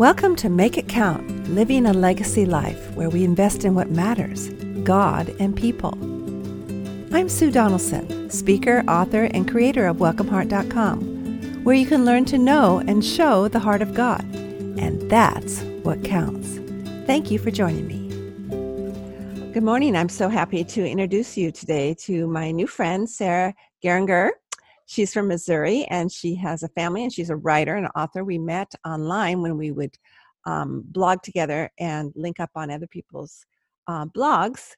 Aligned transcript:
Welcome 0.00 0.34
to 0.36 0.48
Make 0.48 0.78
It 0.78 0.88
Count 0.88 1.50
Living 1.50 1.84
a 1.84 1.92
Legacy 1.92 2.46
Life, 2.46 2.90
where 2.94 3.10
we 3.10 3.22
invest 3.22 3.66
in 3.66 3.74
what 3.74 3.90
matters 3.90 4.48
God 4.82 5.28
and 5.38 5.54
people. 5.54 5.92
I'm 7.14 7.28
Sue 7.28 7.50
Donaldson, 7.50 8.30
speaker, 8.30 8.82
author, 8.88 9.24
and 9.24 9.46
creator 9.46 9.86
of 9.86 9.98
WelcomeHeart.com, 9.98 11.64
where 11.64 11.76
you 11.76 11.84
can 11.84 12.06
learn 12.06 12.24
to 12.24 12.38
know 12.38 12.78
and 12.78 13.04
show 13.04 13.46
the 13.48 13.58
heart 13.58 13.82
of 13.82 13.92
God. 13.92 14.22
And 14.32 15.02
that's 15.10 15.60
what 15.82 16.02
counts. 16.02 16.58
Thank 17.06 17.30
you 17.30 17.38
for 17.38 17.50
joining 17.50 17.86
me. 17.86 19.52
Good 19.52 19.64
morning. 19.64 19.96
I'm 19.96 20.08
so 20.08 20.30
happy 20.30 20.64
to 20.64 20.88
introduce 20.88 21.36
you 21.36 21.52
today 21.52 21.92
to 22.06 22.26
my 22.26 22.52
new 22.52 22.66
friend, 22.66 23.06
Sarah 23.06 23.54
Geringer. 23.82 24.30
She's 24.90 25.14
from 25.14 25.28
Missouri 25.28 25.84
and 25.84 26.10
she 26.10 26.34
has 26.34 26.64
a 26.64 26.68
family 26.70 27.04
and 27.04 27.12
she's 27.12 27.30
a 27.30 27.36
writer 27.36 27.76
and 27.76 27.86
author. 27.94 28.24
We 28.24 28.38
met 28.38 28.74
online 28.84 29.40
when 29.40 29.56
we 29.56 29.70
would 29.70 29.96
um, 30.46 30.82
blog 30.84 31.22
together 31.22 31.70
and 31.78 32.10
link 32.16 32.40
up 32.40 32.50
on 32.56 32.72
other 32.72 32.88
people's 32.88 33.46
uh, 33.86 34.06
blogs. 34.06 34.70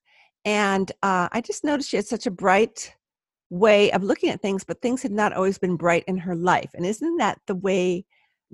And 0.45 0.93
uh, 1.03 1.31
I 1.33 1.41
just 1.41 1.65
noticed 1.65 1.89
she 1.89 1.97
had 1.97 2.07
such 2.07 2.27
a 2.27 2.31
bright 2.31 2.95
way 3.49 3.91
of 3.93 4.03
looking 4.03 4.29
at 4.29 4.43
things, 4.43 4.65
but 4.65 4.83
things 4.83 5.01
had 5.01 5.13
not 5.13 5.33
always 5.33 5.57
been 5.57 5.77
bright 5.77 6.05
in 6.07 6.19
her 6.19 6.37
life. 6.37 6.73
And 6.75 6.85
isn't 6.85 7.17
that 7.17 7.39
the 7.47 7.55
way 7.55 8.05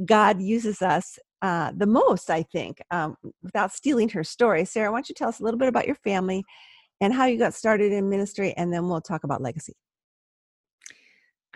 God 0.04 0.40
uses 0.40 0.80
us 0.80 1.18
uh, 1.42 1.72
the 1.76 1.86
most, 1.86 2.30
I 2.30 2.44
think, 2.44 2.80
um, 2.92 3.16
without 3.42 3.72
stealing 3.72 4.10
her 4.10 4.22
story? 4.22 4.64
Sarah, 4.64 4.92
why 4.92 4.98
don't 4.98 5.08
you 5.08 5.16
tell 5.16 5.28
us 5.28 5.40
a 5.40 5.42
little 5.42 5.58
bit 5.58 5.68
about 5.68 5.88
your 5.88 5.96
family 5.96 6.44
and 7.00 7.12
how 7.12 7.24
you 7.24 7.36
got 7.36 7.54
started 7.54 7.90
in 7.90 8.08
ministry, 8.08 8.54
and 8.56 8.72
then 8.72 8.88
we'll 8.88 9.00
talk 9.00 9.24
about 9.24 9.42
legacy. 9.42 9.74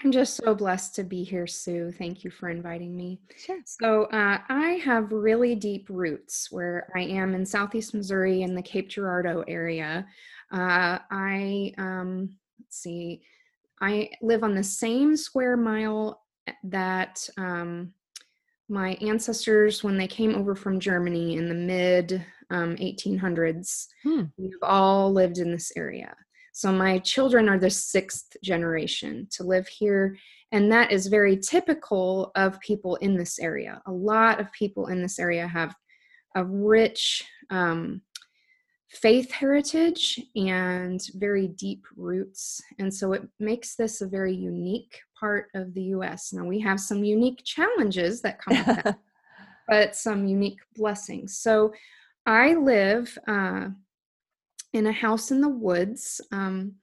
I'm 0.05 0.11
just 0.11 0.37
so 0.37 0.55
blessed 0.55 0.97
to 0.97 1.05
be 1.05 1.23
here, 1.23 1.47
Sue. 1.47 1.93
Thank 1.93 2.25
you 2.25 2.31
for 2.31 2.49
inviting 2.49 2.97
me. 2.97 3.21
Sure. 3.37 3.61
So, 3.65 4.05
uh, 4.07 4.39
I 4.49 4.81
have 4.85 5.13
really 5.13 5.55
deep 5.55 5.87
roots 5.89 6.51
where 6.51 6.89
I 6.97 7.01
am 7.01 7.35
in 7.35 7.47
Southeast 7.47 7.95
Missouri 7.95 8.43
in 8.43 8.55
the 8.55 8.63
Cape 8.63 8.89
Girardeau 8.89 9.45
area. 9.47 10.07
Uh, 10.51 10.99
I, 11.11 11.73
um, 11.79 12.37
let's 12.59 12.79
see, 12.79 13.23
I 13.81 14.11
live 14.21 14.43
on 14.43 14.55
the 14.55 14.65
same 14.65 15.17
square 15.17 15.57
mile 15.57 16.23
eh, 16.47 16.53
that 16.65 17.29
um, 17.37 17.93
my 18.69 18.95
ancestors, 19.01 19.85
when 19.85 19.99
they 19.99 20.09
came 20.09 20.35
over 20.35 20.55
from 20.55 20.81
Germany 20.81 21.37
in 21.37 21.49
the 21.49 21.55
mid 21.55 22.25
um, 22.51 22.77
1800s, 22.77 23.87
hmm. 24.03 24.23
we've 24.37 24.51
all 24.63 25.13
lived 25.13 25.39
in 25.39 25.53
this 25.53 25.73
area. 25.77 26.15
So 26.53 26.71
my 26.71 26.99
children 26.99 27.49
are 27.49 27.59
the 27.59 27.71
sixth 27.71 28.37
generation 28.43 29.27
to 29.33 29.43
live 29.43 29.67
here. 29.67 30.17
And 30.53 30.71
that 30.71 30.93
is 30.93 31.07
very 31.07 31.39
typical 31.39 32.31
of 32.37 32.61
people 32.61 32.97
in 32.97 33.17
this 33.17 33.39
area. 33.39 33.81
A 33.87 33.93
lot 33.93 34.39
of 34.39 34.53
people 34.53 34.89
in 34.89 35.01
this 35.01 35.19
area 35.19 35.47
have 35.47 35.75
a 36.35 36.45
rich 36.45 37.25
um, 37.51 38.03
faith 38.91 39.31
heritage 39.33 40.21
and 40.37 41.01
very 41.15 41.49
deep 41.49 41.85
roots. 41.97 42.61
And 42.79 42.93
so 42.93 43.15
it 43.15 43.27
makes 43.41 43.75
this 43.75 44.03
a 44.03 44.07
very 44.07 44.35
unique 44.35 45.01
part 45.19 45.49
of 45.55 45.73
the 45.73 45.85
US. 45.95 46.35
Now 46.35 46.45
we 46.45 46.61
have 46.61 46.79
some 46.79 47.03
unique 47.03 47.43
challenges 47.45 48.21
that 48.21 48.39
come 48.39 48.59
with 48.59 48.85
that, 48.85 48.99
but 49.69 49.97
some 49.97 50.27
unique 50.27 50.61
blessings. 50.77 51.39
So 51.39 51.73
I 52.27 52.55
live 52.55 53.17
uh, 53.27 53.69
in 54.73 54.87
a 54.87 54.93
house 54.93 55.31
in 55.31 55.41
the 55.41 55.49
woods. 55.49 56.21
Um, 56.31 56.75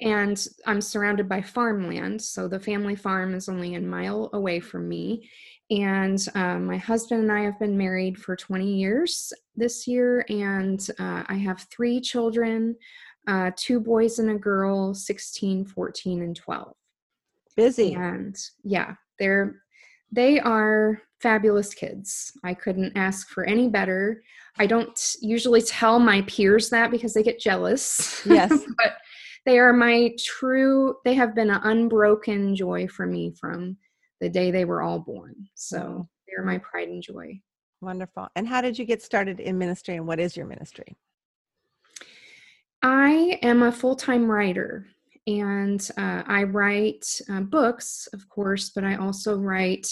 and 0.00 0.44
I'm 0.66 0.80
surrounded 0.80 1.28
by 1.28 1.42
farmland. 1.42 2.20
So 2.20 2.48
the 2.48 2.58
family 2.58 2.96
farm 2.96 3.34
is 3.34 3.48
only 3.48 3.74
a 3.74 3.80
mile 3.80 4.30
away 4.32 4.58
from 4.60 4.88
me. 4.88 5.30
And 5.70 6.18
um, 6.34 6.66
my 6.66 6.76
husband 6.76 7.22
and 7.22 7.32
I 7.32 7.42
have 7.42 7.58
been 7.58 7.78
married 7.78 8.18
for 8.18 8.34
20 8.36 8.66
years 8.66 9.32
this 9.54 9.86
year. 9.86 10.24
And 10.28 10.84
uh, 10.98 11.22
I 11.26 11.34
have 11.34 11.66
three 11.70 12.00
children 12.00 12.76
uh, 13.26 13.50
two 13.56 13.80
boys 13.80 14.18
and 14.18 14.30
a 14.30 14.34
girl, 14.34 14.94
16, 14.94 15.66
14, 15.66 16.22
and 16.22 16.36
12. 16.36 16.74
Busy. 17.56 17.94
And 17.94 18.36
yeah, 18.64 18.94
they're 19.18 19.62
they 20.12 20.38
are 20.38 21.00
fabulous 21.20 21.72
kids. 21.72 22.32
I 22.44 22.52
couldn't 22.54 22.96
ask 22.96 23.28
for 23.30 23.44
any 23.44 23.68
better. 23.68 24.22
I 24.58 24.66
don't 24.66 25.16
usually 25.20 25.62
tell 25.62 25.98
my 25.98 26.20
peers 26.22 26.68
that 26.70 26.90
because 26.90 27.14
they 27.14 27.22
get 27.22 27.40
jealous. 27.40 28.22
Yes. 28.26 28.50
but 28.78 28.94
they 29.46 29.58
are 29.58 29.72
my 29.72 30.14
true, 30.22 30.96
they 31.04 31.14
have 31.14 31.34
been 31.34 31.50
an 31.50 31.60
unbroken 31.64 32.54
joy 32.54 32.86
for 32.88 33.06
me 33.06 33.32
from 33.40 33.76
the 34.20 34.28
day 34.28 34.50
they 34.50 34.66
were 34.66 34.82
all 34.82 34.98
born. 34.98 35.34
So 35.54 35.78
mm-hmm. 35.78 36.00
they're 36.28 36.44
my 36.44 36.58
pride 36.58 36.88
and 36.88 37.02
joy. 37.02 37.40
Wonderful. 37.80 38.28
And 38.36 38.46
how 38.46 38.60
did 38.60 38.78
you 38.78 38.84
get 38.84 39.02
started 39.02 39.40
in 39.40 39.58
ministry 39.58 39.96
and 39.96 40.06
what 40.06 40.20
is 40.20 40.36
your 40.36 40.46
ministry? 40.46 40.96
I 42.82 43.38
am 43.42 43.62
a 43.62 43.72
full 43.72 43.96
time 43.96 44.30
writer 44.30 44.86
and 45.26 45.88
uh, 45.96 46.22
I 46.26 46.44
write 46.44 47.06
uh, 47.30 47.40
books, 47.40 48.08
of 48.12 48.28
course, 48.28 48.70
but 48.70 48.84
I 48.84 48.96
also 48.96 49.38
write 49.38 49.86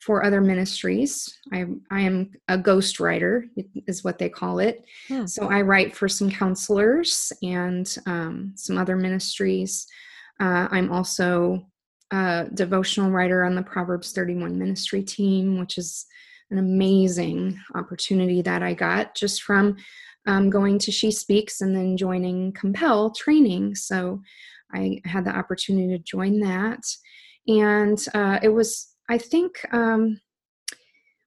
for 0.00 0.24
other 0.24 0.40
ministries. 0.40 1.38
I, 1.52 1.64
I 1.90 2.00
am 2.02 2.30
a 2.48 2.58
ghost 2.58 3.00
writer, 3.00 3.46
is 3.86 4.04
what 4.04 4.18
they 4.18 4.28
call 4.28 4.58
it. 4.58 4.84
Hmm. 5.08 5.26
So 5.26 5.50
I 5.50 5.62
write 5.62 5.96
for 5.96 6.08
some 6.08 6.30
counselors 6.30 7.32
and 7.42 7.96
um, 8.06 8.52
some 8.56 8.78
other 8.78 8.96
ministries. 8.96 9.86
Uh, 10.38 10.68
I'm 10.70 10.92
also 10.92 11.66
a 12.12 12.46
devotional 12.54 13.10
writer 13.10 13.44
on 13.44 13.54
the 13.54 13.62
Proverbs 13.62 14.12
31 14.12 14.58
ministry 14.58 15.02
team, 15.02 15.58
which 15.58 15.78
is 15.78 16.06
an 16.50 16.58
amazing 16.58 17.58
opportunity 17.74 18.42
that 18.42 18.62
I 18.62 18.74
got 18.74 19.16
just 19.16 19.42
from 19.42 19.76
um, 20.26 20.50
going 20.50 20.78
to 20.80 20.92
She 20.92 21.10
Speaks 21.10 21.60
and 21.60 21.74
then 21.74 21.96
joining 21.96 22.52
Compel 22.52 23.10
training. 23.10 23.74
So 23.74 24.22
I 24.72 25.00
had 25.04 25.24
the 25.24 25.36
opportunity 25.36 25.88
to 25.96 26.02
join 26.02 26.40
that. 26.40 26.80
And 27.48 28.04
uh, 28.14 28.38
it 28.42 28.48
was 28.48 28.96
I 29.08 29.18
think 29.18 29.64
um, 29.72 30.20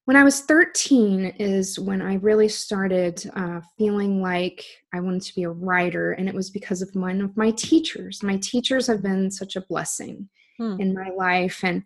when 0.05 0.17
I 0.17 0.23
was 0.23 0.41
13 0.41 1.35
is 1.39 1.79
when 1.79 2.01
I 2.01 2.15
really 2.15 2.49
started 2.49 3.23
uh, 3.35 3.61
feeling 3.77 4.21
like 4.21 4.65
I 4.93 4.99
wanted 4.99 5.21
to 5.23 5.35
be 5.35 5.43
a 5.43 5.49
writer, 5.49 6.13
and 6.13 6.27
it 6.27 6.35
was 6.35 6.49
because 6.49 6.81
of 6.81 6.89
one 6.93 7.21
of 7.21 7.37
my 7.37 7.51
teachers. 7.51 8.23
My 8.23 8.37
teachers 8.37 8.87
have 8.87 9.01
been 9.01 9.31
such 9.31 9.55
a 9.55 9.61
blessing 9.61 10.27
hmm. 10.57 10.75
in 10.79 10.93
my 10.93 11.09
life, 11.09 11.63
and 11.63 11.83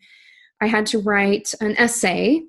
I 0.62 0.68
had 0.68 0.86
to 0.88 1.00
write 1.00 1.54
an 1.60 1.76
essay 1.78 2.44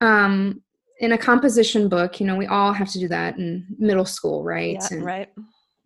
um, 0.00 0.62
in 0.98 1.12
a 1.12 1.18
composition 1.18 1.88
book. 1.88 2.20
You 2.20 2.26
know, 2.26 2.36
we 2.36 2.46
all 2.46 2.72
have 2.72 2.90
to 2.90 2.98
do 2.98 3.08
that 3.08 3.38
in 3.38 3.66
middle 3.78 4.04
school, 4.04 4.42
right? 4.44 4.78
Yeah, 4.80 4.88
and, 4.90 5.04
right 5.04 5.28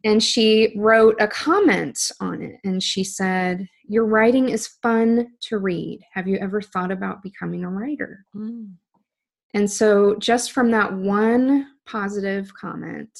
and 0.04 0.22
she 0.22 0.74
wrote 0.76 1.16
a 1.20 1.26
comment 1.26 2.10
on 2.20 2.42
it 2.42 2.60
and 2.64 2.82
she 2.82 3.02
said 3.02 3.66
your 3.86 4.04
writing 4.04 4.50
is 4.50 4.66
fun 4.82 5.28
to 5.40 5.58
read. 5.58 6.00
Have 6.12 6.28
you 6.28 6.36
ever 6.36 6.60
thought 6.60 6.90
about 6.90 7.22
becoming 7.22 7.64
a 7.64 7.70
writer? 7.70 8.24
Mm. 8.34 8.74
and 9.54 9.70
so 9.70 10.16
just 10.16 10.52
from 10.52 10.70
that 10.70 10.92
one 10.92 11.68
positive 11.86 12.52
comment 12.54 13.18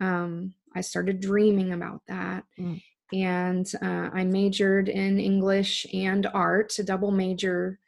um, 0.00 0.54
i 0.74 0.80
started 0.80 1.20
dreaming 1.20 1.72
about 1.72 2.00
that. 2.08 2.44
Mm. 2.58 2.82
and 3.12 3.72
uh, 3.82 4.08
i 4.14 4.24
majored 4.24 4.88
in 4.88 5.18
english 5.18 5.86
and 5.92 6.26
art 6.34 6.78
a 6.78 6.82
double 6.82 7.10
major 7.10 7.78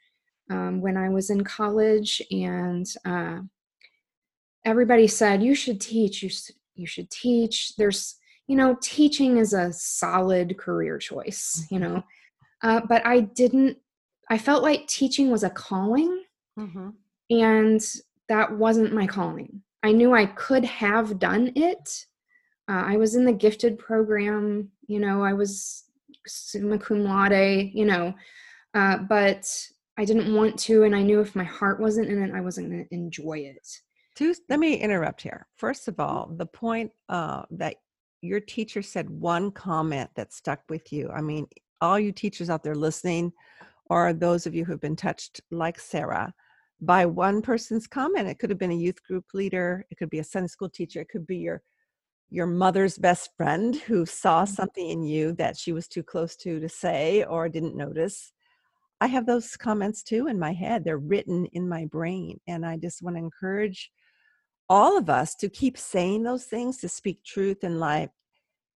um, 0.50 0.80
when 0.80 0.96
i 0.96 1.08
was 1.08 1.30
in 1.30 1.42
college. 1.42 2.20
And 2.30 2.86
uh, 3.04 3.38
everybody 4.64 5.06
said 5.06 5.42
you 5.42 5.54
should 5.54 5.80
teach. 5.80 6.22
You 6.22 6.30
you 6.74 6.86
should 6.86 7.10
teach. 7.10 7.74
There's 7.76 8.16
you 8.46 8.56
know 8.56 8.76
teaching 8.80 9.38
is 9.38 9.52
a 9.52 9.72
solid 9.72 10.58
career 10.58 10.98
choice 10.98 11.66
you 11.70 11.78
know. 11.78 11.96
Mm-hmm. 11.96 12.68
uh, 12.68 12.80
but 12.88 13.04
i 13.06 13.20
didn't 13.20 13.78
i 14.30 14.38
felt 14.38 14.62
like 14.62 14.86
teaching 14.86 15.30
was 15.30 15.44
a 15.44 15.50
calling 15.50 16.24
mm-hmm. 16.58 16.90
and 17.30 17.80
that 18.26 18.50
wasn't 18.50 18.94
my 18.94 19.06
calling. 19.06 19.62
I 19.82 19.92
knew 19.92 20.14
i 20.14 20.26
could 20.26 20.64
have 20.64 21.18
done 21.18 21.52
it. 21.54 22.06
Uh, 22.68 22.84
i 22.86 22.96
was 22.96 23.14
in 23.14 23.24
the 23.24 23.32
gifted 23.32 23.78
program 23.78 24.70
you 24.86 25.00
know 25.00 25.22
i 25.22 25.32
was 25.32 25.84
summa 26.26 26.78
cum 26.78 27.04
laude 27.04 27.70
you 27.72 27.84
know. 27.84 28.14
Uh, 28.74 28.98
but 28.98 29.46
i 29.98 30.04
didn't 30.04 30.34
want 30.34 30.58
to 30.58 30.82
and 30.84 30.96
i 30.96 31.02
knew 31.02 31.20
if 31.20 31.36
my 31.36 31.44
heart 31.44 31.80
wasn't 31.80 32.08
in 32.08 32.22
it 32.22 32.34
i 32.34 32.40
wasn't 32.40 32.68
going 32.68 32.84
to 32.84 32.94
enjoy 32.94 33.38
it 33.38 33.68
Two, 34.14 34.34
let 34.48 34.60
me 34.60 34.74
interrupt 34.76 35.22
here. 35.22 35.46
First 35.56 35.88
of 35.88 35.98
all, 35.98 36.32
the 36.36 36.46
point 36.46 36.92
uh, 37.08 37.42
that 37.50 37.76
your 38.22 38.40
teacher 38.40 38.80
said 38.80 39.10
one 39.10 39.50
comment 39.50 40.10
that 40.14 40.32
stuck 40.32 40.60
with 40.68 40.92
you. 40.92 41.10
I 41.10 41.20
mean, 41.20 41.46
all 41.80 41.98
you 41.98 42.12
teachers 42.12 42.48
out 42.48 42.62
there 42.62 42.76
listening, 42.76 43.32
or 43.86 44.12
those 44.12 44.46
of 44.46 44.54
you 44.54 44.64
who've 44.64 44.80
been 44.80 44.96
touched 44.96 45.40
like 45.50 45.78
Sarah 45.78 46.32
by 46.80 47.06
one 47.06 47.42
person's 47.42 47.86
comment. 47.86 48.28
It 48.28 48.38
could 48.38 48.50
have 48.50 48.58
been 48.58 48.70
a 48.70 48.76
youth 48.76 49.02
group 49.02 49.26
leader, 49.34 49.84
it 49.90 49.96
could 49.96 50.10
be 50.10 50.20
a 50.20 50.24
Sunday 50.24 50.48
school 50.48 50.68
teacher, 50.68 51.00
it 51.00 51.08
could 51.08 51.26
be 51.26 51.38
your 51.38 51.62
your 52.30 52.46
mother's 52.46 52.98
best 52.98 53.30
friend 53.36 53.76
who 53.76 54.04
saw 54.06 54.42
mm-hmm. 54.42 54.54
something 54.54 54.88
in 54.88 55.02
you 55.04 55.32
that 55.34 55.56
she 55.56 55.72
was 55.72 55.86
too 55.86 56.02
close 56.02 56.34
to 56.36 56.58
to 56.58 56.68
say 56.68 57.24
or 57.24 57.48
didn't 57.48 57.76
notice. 57.76 58.32
I 59.00 59.06
have 59.08 59.26
those 59.26 59.56
comments 59.56 60.02
too 60.02 60.26
in 60.26 60.38
my 60.38 60.52
head. 60.52 60.84
They're 60.84 60.98
written 60.98 61.46
in 61.52 61.68
my 61.68 61.84
brain. 61.84 62.40
And 62.48 62.64
I 62.64 62.76
just 62.76 63.02
want 63.02 63.16
to 63.16 63.22
encourage 63.22 63.90
all 64.68 64.96
of 64.96 65.10
us 65.10 65.34
to 65.36 65.48
keep 65.48 65.76
saying 65.76 66.22
those 66.22 66.44
things, 66.44 66.78
to 66.78 66.88
speak 66.88 67.22
truth 67.24 67.64
and 67.64 67.78
life 67.78 68.10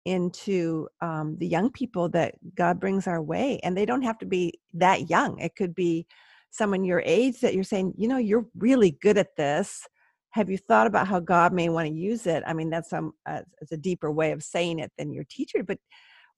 into 0.05 0.87
um, 1.01 1.37
the 1.39 1.47
young 1.47 1.71
people 1.71 2.07
that 2.09 2.35
God 2.55 2.79
brings 2.79 3.07
our 3.07 3.21
way. 3.21 3.59
And 3.63 3.75
they 3.75 3.85
don't 3.85 4.03
have 4.03 4.17
to 4.19 4.25
be 4.25 4.53
that 4.73 5.09
young. 5.09 5.39
It 5.39 5.55
could 5.55 5.75
be 5.75 6.07
someone 6.49 6.85
your 6.85 7.03
age 7.05 7.41
that 7.41 7.53
you're 7.53 7.63
saying, 7.63 7.93
you 7.97 8.07
know, 8.07 8.17
you're 8.17 8.45
really 8.57 8.97
good 9.01 9.17
at 9.17 9.35
this. 9.35 9.85
Have 10.31 10.49
you 10.49 10.57
thought 10.57 10.87
about 10.87 11.07
how 11.07 11.19
God 11.19 11.51
may 11.51 11.67
want 11.69 11.87
to 11.87 11.93
use 11.93 12.25
it? 12.27 12.43
I 12.45 12.53
mean, 12.53 12.69
that's 12.69 12.93
uh, 12.93 13.01
a 13.25 13.77
deeper 13.77 14.11
way 14.11 14.31
of 14.31 14.43
saying 14.43 14.79
it 14.79 14.91
than 14.97 15.13
your 15.13 15.25
teacher, 15.29 15.63
but 15.63 15.79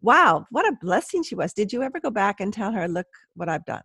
wow, 0.01 0.45
what 0.51 0.67
a 0.67 0.77
blessing 0.81 1.23
she 1.23 1.35
was. 1.35 1.53
Did 1.53 1.73
you 1.73 1.83
ever 1.83 1.99
go 1.99 2.09
back 2.09 2.39
and 2.39 2.53
tell 2.53 2.71
her, 2.71 2.87
look 2.87 3.07
what 3.35 3.49
I've 3.49 3.65
done? 3.65 3.83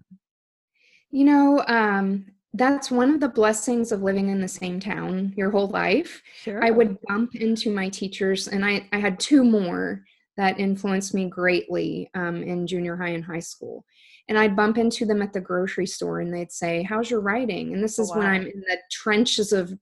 You 1.10 1.24
know, 1.24 1.64
um, 1.66 2.26
that's 2.54 2.88
one 2.90 3.10
of 3.10 3.20
the 3.20 3.28
blessings 3.28 3.90
of 3.90 4.02
living 4.02 4.28
in 4.28 4.40
the 4.40 4.48
same 4.48 4.78
town 4.78 5.34
your 5.36 5.50
whole 5.50 5.66
life. 5.68 6.22
Sure. 6.42 6.64
I 6.64 6.70
would 6.70 6.96
bump 7.02 7.34
into 7.34 7.68
my 7.68 7.88
teachers, 7.88 8.46
and 8.46 8.64
I, 8.64 8.88
I 8.92 8.98
had 8.98 9.18
two 9.18 9.42
more 9.42 10.04
that 10.36 10.58
influenced 10.58 11.14
me 11.14 11.28
greatly 11.28 12.10
um, 12.14 12.42
in 12.42 12.66
junior 12.66 12.96
high 12.96 13.10
and 13.10 13.24
high 13.24 13.40
school. 13.40 13.84
And 14.28 14.38
I'd 14.38 14.56
bump 14.56 14.78
into 14.78 15.04
them 15.04 15.20
at 15.20 15.32
the 15.32 15.40
grocery 15.40 15.86
store, 15.86 16.20
and 16.20 16.32
they'd 16.32 16.52
say, 16.52 16.84
How's 16.84 17.10
your 17.10 17.20
writing? 17.20 17.74
And 17.74 17.82
this 17.82 17.98
is 17.98 18.10
oh, 18.10 18.14
wow. 18.14 18.18
when 18.20 18.26
I'm 18.28 18.46
in 18.46 18.60
the 18.60 18.78
trenches 18.90 19.52
of 19.52 19.76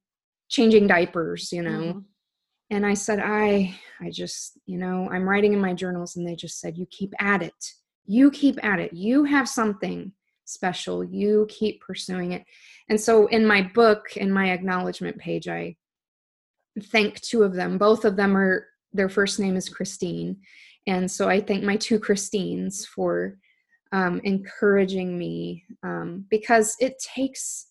changing 0.49 0.87
diapers, 0.87 1.53
you 1.53 1.63
know. 1.63 1.71
Mm-hmm. 1.71 1.99
And 2.71 2.87
I 2.87 2.95
said, 2.95 3.21
I, 3.23 3.79
I 4.01 4.11
just, 4.11 4.59
you 4.65 4.79
know, 4.79 5.11
I'm 5.13 5.29
writing 5.29 5.53
in 5.53 5.61
my 5.61 5.75
journals, 5.75 6.17
and 6.17 6.27
they 6.27 6.37
just 6.37 6.59
said, 6.59 6.79
You 6.79 6.87
keep 6.91 7.13
at 7.21 7.43
it. 7.43 7.73
You 8.07 8.31
keep 8.31 8.65
at 8.65 8.81
it. 8.81 8.95
You 8.95 9.25
have 9.25 9.49
something 9.49 10.13
special. 10.53 11.05
You 11.05 11.47
keep 11.49 11.81
pursuing 11.81 12.33
it. 12.33 12.45
And 12.89 13.01
so 13.01 13.27
in 13.27 13.47
my 13.47 13.63
book, 13.63 14.17
in 14.17 14.31
my 14.31 14.51
acknowledgement 14.51 15.19
page, 15.19 15.49
I 15.49 15.77
thank 16.85 17.21
two 17.21 17.43
of 17.43 17.55
them. 17.55 17.79
Both 17.79 18.05
of 18.05 18.17
them 18.17 18.37
are, 18.37 18.67
their 18.93 19.09
first 19.09 19.41
name 19.41 19.57
is 19.57 19.69
Christine. 19.69 20.37
And 20.87 21.11
so 21.11 21.29
I 21.29 21.41
thank 21.41 21.63
my 21.63 21.77
two 21.77 21.99
Christines 21.99 22.85
for 22.87 23.39
um, 23.93 24.21
encouraging 24.25 25.19
me 25.19 25.65
um, 25.83 26.25
because 26.31 26.77
it 26.81 26.99
takes 26.99 27.69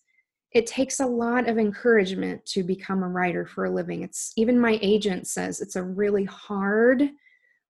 it 0.52 0.66
takes 0.66 1.00
a 1.00 1.06
lot 1.06 1.48
of 1.48 1.58
encouragement 1.58 2.44
to 2.44 2.62
become 2.62 3.02
a 3.02 3.08
writer 3.08 3.44
for 3.46 3.64
a 3.64 3.70
living 3.70 4.02
it's 4.02 4.32
even 4.36 4.60
my 4.60 4.78
agent 4.82 5.26
says 5.26 5.60
it's 5.60 5.76
a 5.76 5.82
really 5.82 6.24
hard 6.24 7.10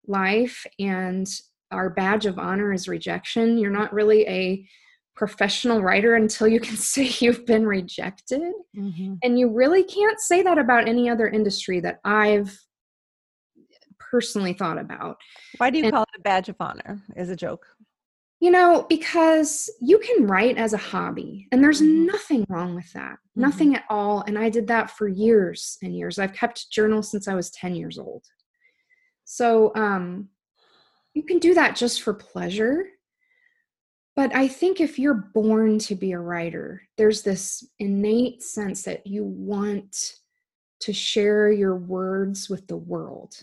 life 0.07 0.67
and 0.79 1.29
our 1.71 1.89
badge 1.91 2.27
of 2.27 2.39
honor 2.39 2.73
is 2.73 2.89
rejection 2.89 3.57
you're 3.57 3.71
not 3.71 3.93
really 3.93 4.27
a 4.27 4.69
professional 5.15 5.83
writer 5.83 6.15
until 6.15 6.49
you 6.49 6.61
can 6.61 6.77
say 6.77 7.11
you've 7.19 7.47
been 7.47 7.67
rejected. 7.67 8.53
Mm-hmm. 8.77 9.15
And 9.23 9.39
you 9.39 9.51
really 9.51 9.85
can't 9.85 10.21
say 10.21 10.43
that 10.43 10.59
about 10.59 10.89
any 10.89 11.09
other 11.09 11.29
industry 11.29 11.81
that 11.81 12.01
I've 12.05 12.57
personally 13.99 14.53
thought 14.53 14.79
about. 14.79 15.17
Why 15.57 15.71
do 15.71 15.79
you 15.79 15.85
and, 15.85 15.93
call 15.93 16.03
it 16.03 16.19
a 16.19 16.23
badge 16.23 16.49
of 16.49 16.57
honor? 16.61 17.03
Is 17.17 17.31
a 17.31 17.37
joke. 17.37 17.67
You 18.41 18.51
know, 18.51 18.87
because 18.89 19.71
you 19.81 19.99
can 20.01 20.27
write 20.27 20.59
as 20.59 20.73
a 20.73 20.79
hobby, 20.79 21.47
and 21.53 21.63
there's 21.63 21.81
mm-hmm. 21.81 22.07
nothing 22.07 22.45
wrong 22.49 22.75
with 22.75 22.93
that. 22.93 23.13
Mm-hmm. 23.13 23.41
Nothing 23.41 23.77
at 23.77 23.85
all. 23.89 24.23
And 24.27 24.37
I 24.37 24.51
did 24.51 24.67
that 24.67 24.91
for 24.91 25.07
years 25.07 25.79
and 25.83 25.97
years. 25.97 26.19
I've 26.19 26.33
kept 26.33 26.71
journals 26.71 27.11
since 27.11 27.29
I 27.29 27.35
was 27.35 27.51
10 27.53 27.77
years 27.77 27.99
old. 27.99 28.25
So 29.25 29.73
um, 29.77 30.29
you 31.15 31.23
can 31.23 31.39
do 31.39 31.55
that 31.55 31.77
just 31.77 32.03
for 32.03 32.13
pleasure 32.13 32.87
but 34.15 34.35
I 34.35 34.47
think 34.47 34.81
if 34.81 34.99
you're 34.99 35.31
born 35.35 35.79
to 35.81 35.95
be 35.95 36.13
a 36.13 36.19
writer, 36.19 36.83
there's 36.99 37.23
this 37.23 37.67
innate 37.79 38.43
sense 38.43 38.83
that 38.83 39.07
you 39.07 39.25
want 39.25 40.15
to 40.81 40.93
share 40.93 41.51
your 41.51 41.77
words 41.77 42.51
with 42.51 42.67
the 42.67 42.77
world. 42.77 43.35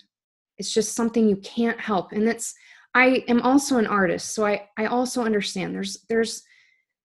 It's 0.57 0.73
just 0.73 0.93
something 0.93 1.27
you 1.27 1.37
can't 1.37 1.79
help. 1.79 2.11
And 2.11 2.27
it's 2.27 2.53
I 2.93 3.23
am 3.27 3.41
also 3.41 3.77
an 3.77 3.87
artist, 3.87 4.33
so 4.33 4.45
I 4.45 4.67
I 4.77 4.85
also 4.87 5.23
understand 5.23 5.73
there's 5.73 6.05
there's 6.09 6.43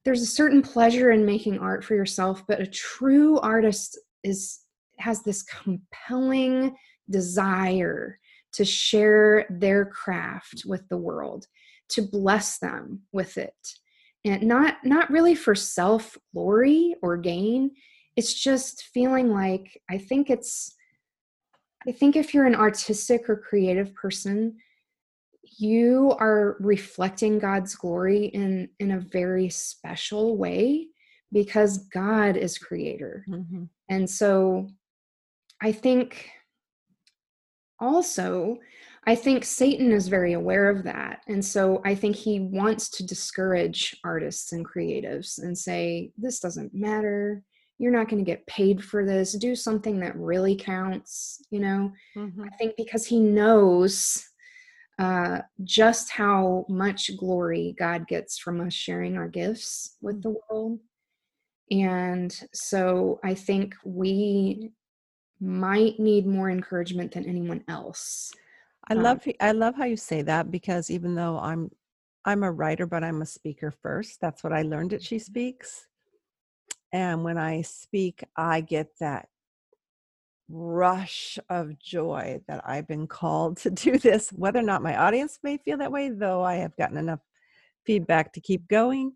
there's 0.05 0.22
a 0.22 0.26
certain 0.26 0.61
pleasure 0.61 1.11
in 1.11 1.25
making 1.25 1.58
art 1.58 1.84
for 1.84 1.94
yourself, 1.94 2.44
but 2.46 2.61
a 2.61 2.66
true 2.66 3.38
artist 3.38 3.99
is 4.22 4.61
has 4.99 5.22
this 5.22 5.43
compelling 5.43 6.75
desire 7.11 8.19
to 8.52 8.64
share 8.64 9.46
their 9.50 9.87
craft 9.87 10.64
with 10.66 10.87
the 10.88 10.96
world 10.96 11.46
to 11.90 12.02
bless 12.02 12.58
them 12.58 13.02
with 13.12 13.36
it. 13.38 13.54
And 14.25 14.42
not 14.44 14.76
not 14.84 15.10
really 15.10 15.34
for 15.34 15.54
self 15.54 16.16
glory 16.32 16.94
or 17.02 17.16
gain. 17.16 17.72
It's 18.16 18.32
just 18.32 18.84
feeling 18.92 19.31
like 19.31 19.81
i 19.90 19.98
think 19.98 20.31
it's 20.31 20.75
i 21.86 21.92
think 21.92 22.16
if 22.16 22.32
you're 22.32 22.46
an 22.46 22.54
artistic 22.54 23.28
or 23.28 23.36
creative 23.36 23.94
person 23.94 24.56
you 25.58 26.14
are 26.19 26.56
reflecting 26.60 27.38
god's 27.38 27.75
glory 27.75 28.26
in 28.26 28.69
in 28.78 28.92
a 28.92 29.00
very 29.00 29.48
special 29.48 30.37
way 30.37 30.87
because 31.32 31.78
god 31.88 32.37
is 32.37 32.58
creator. 32.58 33.25
Mm-hmm. 33.28 33.64
and 33.88 34.08
so 34.08 34.69
i 35.62 35.72
think 35.72 36.30
also 37.80 38.58
I 39.06 39.14
think 39.14 39.44
Satan 39.44 39.92
is 39.92 40.08
very 40.08 40.32
aware 40.32 40.70
of 40.70 40.82
that. 40.84 41.20
And 41.28 41.44
so 41.44 41.82
I 41.84 41.94
think 41.94 42.16
he 42.16 42.40
wants 42.40 42.88
to 42.90 43.06
discourage 43.06 43.94
artists 44.02 44.52
and 44.52 44.66
creatives 44.66 45.38
and 45.38 45.56
say, 45.56 46.10
this 46.16 46.40
doesn't 46.40 46.74
matter. 46.74 47.42
You're 47.78 47.92
not 47.92 48.08
going 48.08 48.24
to 48.24 48.30
get 48.30 48.46
paid 48.46 48.82
for 48.82 49.04
this. 49.04 49.32
Do 49.32 49.54
something 49.54 50.00
that 50.00 50.16
really 50.16 50.56
counts, 50.56 51.42
you 51.50 51.60
know? 51.60 51.92
Mm-hmm. 52.16 52.44
I 52.44 52.56
think 52.56 52.76
because 52.76 53.04
he 53.04 53.20
knows 53.20 54.24
uh, 54.98 55.40
just 55.64 56.10
how 56.10 56.64
much 56.68 57.10
glory 57.18 57.74
God 57.78 58.06
gets 58.06 58.38
from 58.38 58.60
us 58.60 58.72
sharing 58.72 59.16
our 59.16 59.28
gifts 59.28 59.96
with 60.00 60.22
the 60.22 60.34
world. 60.48 60.78
And 61.70 62.34
so 62.54 63.20
I 63.24 63.34
think 63.34 63.74
we 63.84 64.70
might 65.40 65.98
need 65.98 66.26
more 66.26 66.48
encouragement 66.48 67.12
than 67.12 67.26
anyone 67.26 67.64
else 67.68 68.32
I 68.88 68.94
love 68.94 69.26
I 69.40 69.52
love 69.52 69.75
how 69.75 69.84
you 69.84 69.96
say 69.96 70.22
that 70.22 70.50
because 70.50 70.90
even 70.90 71.14
though 71.14 71.38
I'm 71.38 71.70
I'm 72.25 72.42
a 72.42 72.52
writer 72.52 72.86
but 72.86 73.04
I'm 73.04 73.22
a 73.22 73.26
speaker 73.26 73.70
first. 73.70 74.20
That's 74.20 74.44
what 74.44 74.52
I 74.52 74.62
learned 74.62 74.92
at 74.92 75.02
She 75.02 75.19
Speaks. 75.19 75.86
And 76.92 77.25
when 77.25 77.38
I 77.38 77.62
speak, 77.62 78.22
I 78.36 78.60
get 78.60 78.88
that 79.00 79.28
rush 80.49 81.38
of 81.49 81.78
joy 81.78 82.40
that 82.47 82.62
I've 82.64 82.87
been 82.87 83.06
called 83.06 83.56
to 83.59 83.70
do 83.70 83.99
this, 83.99 84.30
whether 84.30 84.61
or 84.61 84.62
not 84.62 84.82
my 84.82 84.97
audience 84.97 85.38
may 85.42 85.56
feel 85.56 85.78
that 85.78 85.92
way, 85.92 86.11
though 86.11 86.42
I 86.42 86.56
have 86.56 86.76
gotten 86.76 86.97
enough 86.97 87.20
feedback 87.85 88.32
to 88.35 88.40
keep 88.40 88.68
going. 88.68 89.12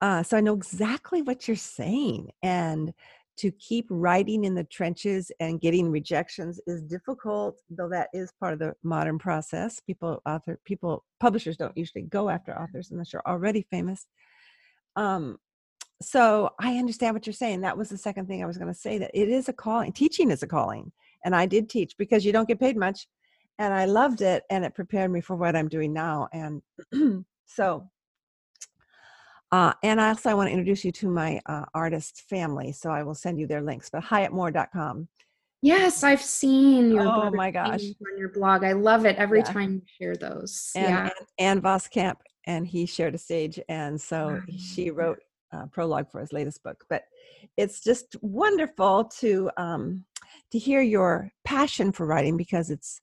Uh, 0.00 0.22
so 0.22 0.36
I 0.36 0.40
know 0.40 0.54
exactly 0.54 1.22
what 1.22 1.48
you're 1.48 1.56
saying. 1.56 2.30
And 2.42 2.94
to 3.38 3.50
keep 3.52 3.86
writing 3.90 4.44
in 4.44 4.54
the 4.54 4.64
trenches 4.64 5.30
and 5.40 5.60
getting 5.60 5.90
rejections 5.90 6.60
is 6.66 6.82
difficult 6.82 7.60
though 7.70 7.88
that 7.88 8.08
is 8.12 8.32
part 8.40 8.52
of 8.52 8.58
the 8.58 8.74
modern 8.82 9.18
process. 9.18 9.80
People 9.80 10.20
author 10.26 10.58
people 10.64 11.04
publishers 11.20 11.56
don't 11.56 11.76
usually 11.76 12.02
go 12.02 12.28
after 12.28 12.58
authors 12.58 12.90
unless 12.90 13.12
you're 13.12 13.26
already 13.26 13.66
famous. 13.70 14.06
Um 14.96 15.38
so 16.00 16.50
i 16.60 16.76
understand 16.76 17.14
what 17.14 17.26
you're 17.26 17.34
saying 17.34 17.60
that 17.60 17.76
was 17.76 17.88
the 17.88 17.98
second 17.98 18.26
thing 18.26 18.42
i 18.42 18.46
was 18.46 18.56
going 18.56 18.72
to 18.72 18.78
say 18.78 18.98
that 18.98 19.10
it 19.14 19.28
is 19.28 19.48
a 19.48 19.52
calling 19.52 19.92
teaching 19.92 20.30
is 20.30 20.42
a 20.42 20.46
calling 20.46 20.92
and 21.24 21.34
i 21.34 21.44
did 21.44 21.68
teach 21.68 21.96
because 21.98 22.24
you 22.24 22.32
don't 22.32 22.46
get 22.46 22.60
paid 22.60 22.76
much 22.76 23.08
and 23.58 23.74
i 23.74 23.84
loved 23.84 24.20
it 24.20 24.44
and 24.50 24.64
it 24.64 24.74
prepared 24.74 25.10
me 25.10 25.20
for 25.20 25.34
what 25.34 25.56
i'm 25.56 25.68
doing 25.68 25.92
now 25.92 26.28
and 26.32 26.62
so 27.46 27.88
uh, 29.50 29.72
and 29.82 30.00
I 30.00 30.08
also, 30.08 30.30
I 30.30 30.34
want 30.34 30.48
to 30.48 30.52
introduce 30.52 30.84
you 30.84 30.92
to 30.92 31.08
my 31.08 31.40
uh, 31.46 31.64
artist 31.74 32.24
family, 32.28 32.72
so 32.72 32.90
I 32.90 33.02
will 33.02 33.14
send 33.14 33.38
you 33.38 33.46
their 33.46 33.62
links. 33.62 33.88
But 33.90 34.04
hyattmoore.com. 34.04 35.08
Yes, 35.62 36.04
I've 36.04 36.22
seen 36.22 36.92
your 36.92 37.08
oh 37.08 37.30
my 37.32 37.50
gosh 37.50 37.82
on 37.82 38.18
your 38.18 38.28
blog. 38.28 38.62
I 38.62 38.72
love 38.72 39.06
it 39.06 39.16
every 39.16 39.40
yeah. 39.40 39.44
time 39.44 39.74
you 39.74 39.82
share 40.00 40.14
those. 40.14 40.70
And, 40.76 40.84
yeah, 40.84 41.02
and, 41.02 41.12
and 41.38 41.62
Voskamp, 41.62 42.16
and 42.46 42.66
he 42.66 42.86
shared 42.86 43.14
a 43.14 43.18
stage, 43.18 43.58
and 43.68 44.00
so 44.00 44.40
she 44.56 44.90
wrote 44.90 45.18
a 45.52 45.66
prologue 45.66 46.10
for 46.12 46.20
his 46.20 46.32
latest 46.32 46.62
book. 46.62 46.84
But 46.88 47.02
it's 47.56 47.82
just 47.82 48.14
wonderful 48.22 49.04
to 49.18 49.50
um, 49.56 50.04
to 50.52 50.58
hear 50.58 50.80
your 50.80 51.30
passion 51.44 51.90
for 51.90 52.06
writing 52.06 52.36
because 52.36 52.70
it's 52.70 53.00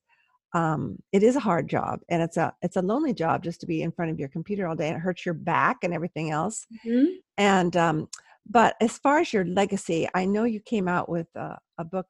um, 0.52 0.96
it 1.12 1.22
is 1.22 1.36
a 1.36 1.40
hard 1.40 1.68
job 1.68 2.00
and 2.08 2.22
it's 2.22 2.36
a 2.36 2.54
it's 2.62 2.76
a 2.76 2.82
lonely 2.82 3.12
job 3.12 3.42
just 3.42 3.60
to 3.60 3.66
be 3.66 3.82
in 3.82 3.92
front 3.92 4.10
of 4.10 4.18
your 4.18 4.28
computer 4.28 4.66
all 4.66 4.76
day 4.76 4.88
and 4.88 4.96
it 4.96 5.00
hurts 5.00 5.24
your 5.24 5.34
back 5.34 5.78
and 5.82 5.92
everything 5.92 6.30
else 6.30 6.66
mm-hmm. 6.84 7.06
and 7.36 7.76
um, 7.76 8.08
but 8.48 8.76
as 8.80 8.98
far 8.98 9.18
as 9.18 9.32
your 9.32 9.44
legacy 9.44 10.08
i 10.14 10.24
know 10.24 10.44
you 10.44 10.60
came 10.60 10.88
out 10.88 11.08
with 11.08 11.26
a, 11.36 11.58
a, 11.78 11.84
book 11.84 12.06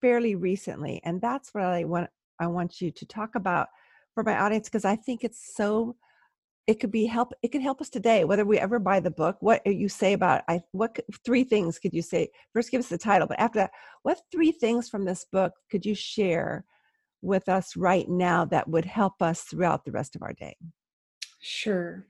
fairly 0.00 0.34
recently 0.34 1.00
and 1.04 1.20
that's 1.20 1.54
what 1.54 1.64
i 1.64 1.84
want 1.84 2.08
i 2.40 2.46
want 2.46 2.80
you 2.80 2.90
to 2.90 3.06
talk 3.06 3.34
about 3.34 3.68
for 4.14 4.22
my 4.22 4.38
audience 4.38 4.68
because 4.68 4.84
i 4.84 4.96
think 4.96 5.22
it's 5.22 5.54
so 5.54 5.94
it 6.66 6.80
could 6.80 6.90
be 6.90 7.06
help 7.06 7.32
it 7.42 7.48
could 7.48 7.62
help 7.62 7.80
us 7.80 7.88
today 7.88 8.24
whether 8.24 8.44
we 8.44 8.58
ever 8.58 8.78
buy 8.78 9.00
the 9.00 9.10
book 9.10 9.36
what 9.40 9.64
you 9.66 9.88
say 9.88 10.12
about 10.12 10.42
i 10.48 10.60
what 10.72 10.98
three 11.24 11.44
things 11.44 11.78
could 11.78 11.94
you 11.94 12.02
say 12.02 12.28
first 12.52 12.70
give 12.70 12.80
us 12.80 12.88
the 12.88 12.98
title 12.98 13.26
but 13.26 13.40
after 13.40 13.60
that 13.60 13.70
what 14.02 14.20
three 14.32 14.52
things 14.52 14.88
from 14.88 15.04
this 15.04 15.24
book 15.32 15.52
could 15.70 15.86
you 15.86 15.94
share 15.94 16.64
with 17.22 17.48
us 17.48 17.76
right 17.76 18.08
now 18.08 18.44
that 18.46 18.68
would 18.68 18.84
help 18.84 19.20
us 19.20 19.42
throughout 19.42 19.84
the 19.84 19.92
rest 19.92 20.16
of 20.16 20.22
our 20.22 20.32
day. 20.32 20.56
Sure. 21.40 22.06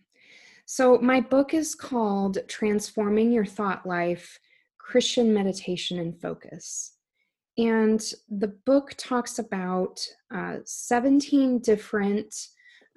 So 0.67 0.99
my 0.99 1.21
book 1.21 1.53
is 1.55 1.75
called 1.75 2.39
transforming 2.49 3.33
your 3.33 3.45
thought 3.45 3.87
life 3.87 4.39
christian 4.91 5.33
meditation 5.33 6.01
and 6.01 6.21
focus. 6.21 6.95
And 7.57 8.01
the 8.29 8.55
book 8.67 8.95
talks 8.97 9.39
about 9.39 10.05
uh, 10.35 10.57
17 10.65 11.61
different 11.61 12.35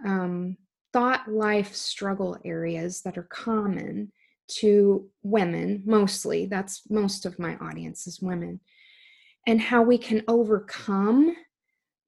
um, 0.05 0.57
thought 0.91 1.27
life 1.27 1.75
struggle 1.75 2.37
areas 2.43 3.01
that 3.01 3.17
are 3.17 3.29
common 3.31 4.11
to 4.47 5.07
women 5.23 5.81
mostly 5.85 6.45
that's 6.45 6.81
most 6.89 7.25
of 7.25 7.39
my 7.39 7.55
audience 7.57 8.05
is 8.07 8.21
women 8.21 8.59
and 9.47 9.61
how 9.61 9.81
we 9.81 9.97
can 9.97 10.21
overcome 10.27 11.33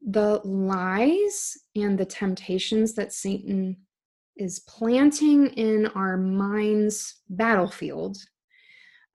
the 0.05 0.39
lies 0.43 1.57
and 1.75 1.97
the 1.97 2.05
temptations 2.05 2.93
that 2.93 3.11
satan 3.11 3.75
is 4.37 4.59
planting 4.59 5.47
in 5.47 5.87
our 5.95 6.17
mind's 6.17 7.21
battlefield 7.29 8.17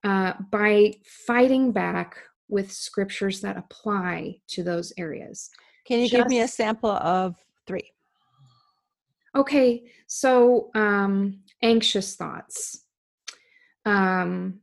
uh, 0.03 0.33
by 0.51 0.93
fighting 1.27 1.73
back 1.73 2.17
with 2.49 2.73
scriptures 2.73 3.41
that 3.41 3.57
apply 3.57 4.35
to 4.49 4.63
those 4.63 4.93
areas 4.99 5.51
can 5.87 6.01
you 6.01 6.09
Just, 6.09 6.17
give 6.17 6.27
me 6.29 6.41
a 6.41 6.49
sample 6.49 6.91
of 6.91 7.37
three 7.67 7.93
Okay, 9.35 9.85
so 10.07 10.71
um, 10.75 11.41
anxious 11.63 12.17
thoughts. 12.17 12.85
Um, 13.85 14.61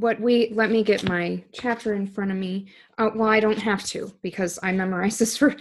what 0.00 0.20
we 0.20 0.50
let 0.54 0.70
me 0.70 0.84
get 0.84 1.08
my 1.08 1.42
chapter 1.52 1.94
in 1.94 2.06
front 2.06 2.30
of 2.30 2.36
me. 2.36 2.68
Uh, 2.98 3.10
well, 3.14 3.28
I 3.28 3.40
don't 3.40 3.58
have 3.58 3.84
to 3.86 4.12
because 4.22 4.58
I 4.62 4.72
memorized 4.72 5.18
this 5.20 5.36
for. 5.36 5.56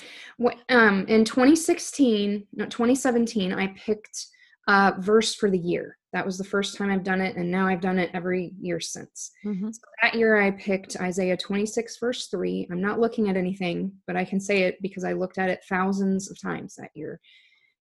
Um, 0.70 1.06
in 1.08 1.26
2016, 1.26 2.46
not 2.54 2.70
2017, 2.70 3.54
I 3.54 3.68
picked 3.68 4.28
a 4.68 4.94
verse 5.00 5.34
for 5.34 5.50
the 5.50 5.58
year. 5.58 5.98
That 6.14 6.26
was 6.26 6.38
the 6.38 6.44
first 6.44 6.78
time 6.78 6.92
I've 6.92 7.04
done 7.04 7.22
it, 7.22 7.36
and 7.36 7.50
now 7.50 7.68
I've 7.68 7.82
done 7.82 8.00
it 8.00 8.12
every 8.14 8.54
year 8.60 8.80
since. 8.80 9.32
Mm-hmm. 9.46 9.72
So 9.72 9.82
that 10.02 10.16
year, 10.16 10.40
I 10.40 10.52
picked 10.52 10.96
Isaiah 11.02 11.38
26, 11.38 11.98
verse 11.98 12.28
3. 12.28 12.68
I'm 12.72 12.82
not 12.82 13.00
looking 13.00 13.30
at 13.30 13.38
anything, 13.38 13.92
but 14.06 14.16
I 14.16 14.24
can 14.24 14.40
say 14.40 14.64
it 14.64 14.82
because 14.82 15.04
I 15.04 15.14
looked 15.14 15.38
at 15.38 15.50
it 15.50 15.66
thousands 15.68 16.32
of 16.32 16.40
times 16.40 16.76
that 16.76 16.92
year. 16.94 17.20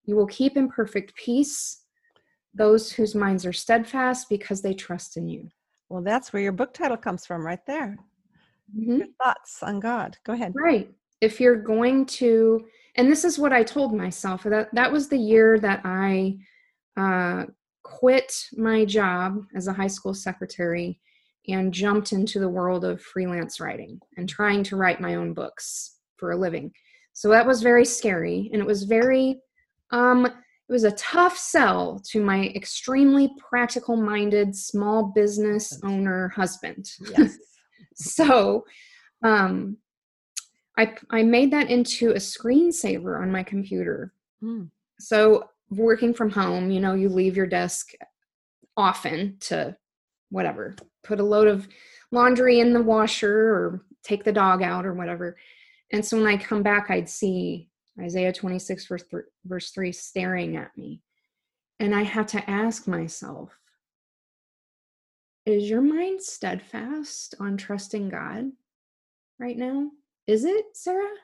You 0.04 0.16
will 0.16 0.26
keep 0.26 0.56
in 0.56 0.68
perfect 0.68 1.14
peace 1.14 1.82
those 2.54 2.90
whose 2.90 3.14
minds 3.14 3.44
are 3.44 3.52
steadfast 3.52 4.28
because 4.30 4.62
they 4.62 4.72
trust 4.72 5.18
in 5.18 5.28
you. 5.28 5.50
Well, 5.88 6.02
that's 6.02 6.32
where 6.32 6.42
your 6.42 6.52
book 6.52 6.74
title 6.74 6.96
comes 6.96 7.26
from, 7.26 7.46
right 7.46 7.64
there. 7.66 7.96
Mm-hmm. 8.76 8.96
Your 8.96 9.06
thoughts 9.22 9.62
on 9.62 9.80
God. 9.80 10.16
Go 10.24 10.32
ahead. 10.32 10.52
Right. 10.54 10.90
If 11.20 11.40
you're 11.40 11.56
going 11.56 12.06
to, 12.06 12.66
and 12.96 13.10
this 13.10 13.24
is 13.24 13.38
what 13.38 13.52
I 13.52 13.62
told 13.62 13.94
myself 13.94 14.42
that 14.44 14.74
that 14.74 14.90
was 14.90 15.08
the 15.08 15.18
year 15.18 15.58
that 15.60 15.80
I 15.84 16.36
uh, 16.96 17.44
quit 17.82 18.32
my 18.54 18.84
job 18.84 19.44
as 19.54 19.68
a 19.68 19.72
high 19.72 19.86
school 19.86 20.14
secretary 20.14 20.98
and 21.48 21.72
jumped 21.72 22.12
into 22.12 22.40
the 22.40 22.48
world 22.48 22.84
of 22.84 23.00
freelance 23.00 23.60
writing 23.60 24.00
and 24.16 24.28
trying 24.28 24.64
to 24.64 24.76
write 24.76 25.00
my 25.00 25.14
own 25.14 25.32
books 25.32 25.98
for 26.16 26.32
a 26.32 26.36
living. 26.36 26.72
So 27.12 27.28
that 27.28 27.46
was 27.46 27.62
very 27.62 27.84
scary 27.84 28.50
and 28.52 28.60
it 28.60 28.66
was 28.66 28.82
very 28.82 29.40
um 29.92 30.26
it 30.68 30.72
was 30.72 30.84
a 30.84 30.92
tough 30.92 31.38
sell 31.38 32.00
to 32.10 32.22
my 32.22 32.46
extremely 32.54 33.30
practical 33.38 33.96
minded 33.96 34.54
small 34.54 35.12
business 35.14 35.78
owner 35.84 36.28
husband. 36.28 36.90
Yes. 37.16 37.36
so 37.94 38.64
um 39.22 39.76
I 40.76 40.94
I 41.10 41.22
made 41.22 41.52
that 41.52 41.70
into 41.70 42.10
a 42.10 42.16
screensaver 42.16 43.20
on 43.20 43.30
my 43.30 43.42
computer. 43.42 44.12
Mm. 44.42 44.70
So 44.98 45.48
working 45.70 46.12
from 46.12 46.30
home, 46.30 46.70
you 46.70 46.80
know, 46.80 46.94
you 46.94 47.08
leave 47.08 47.36
your 47.36 47.46
desk 47.46 47.92
often 48.76 49.36
to 49.40 49.76
whatever, 50.30 50.74
put 51.02 51.20
a 51.20 51.24
load 51.24 51.48
of 51.48 51.68
laundry 52.10 52.60
in 52.60 52.72
the 52.72 52.82
washer 52.82 53.54
or 53.54 53.82
take 54.02 54.24
the 54.24 54.32
dog 54.32 54.62
out 54.62 54.84
or 54.84 54.94
whatever. 54.94 55.36
And 55.92 56.04
so 56.04 56.16
when 56.16 56.26
I 56.26 56.36
come 56.36 56.62
back, 56.62 56.90
I'd 56.90 57.08
see 57.08 57.68
Isaiah 58.00 58.32
26, 58.32 58.86
verse 58.86 59.04
3, 59.10 59.22
verse 59.44 59.70
3 59.70 59.92
staring 59.92 60.56
at 60.56 60.76
me. 60.76 61.00
And 61.80 61.94
I 61.94 62.02
had 62.02 62.28
to 62.28 62.50
ask 62.50 62.86
myself, 62.86 63.56
is 65.44 65.70
your 65.70 65.80
mind 65.80 66.22
steadfast 66.22 67.34
on 67.38 67.56
trusting 67.56 68.08
God 68.08 68.50
right 69.38 69.56
now? 69.56 69.90
Is 70.26 70.44
it, 70.44 70.64
Sarah? 70.74 71.14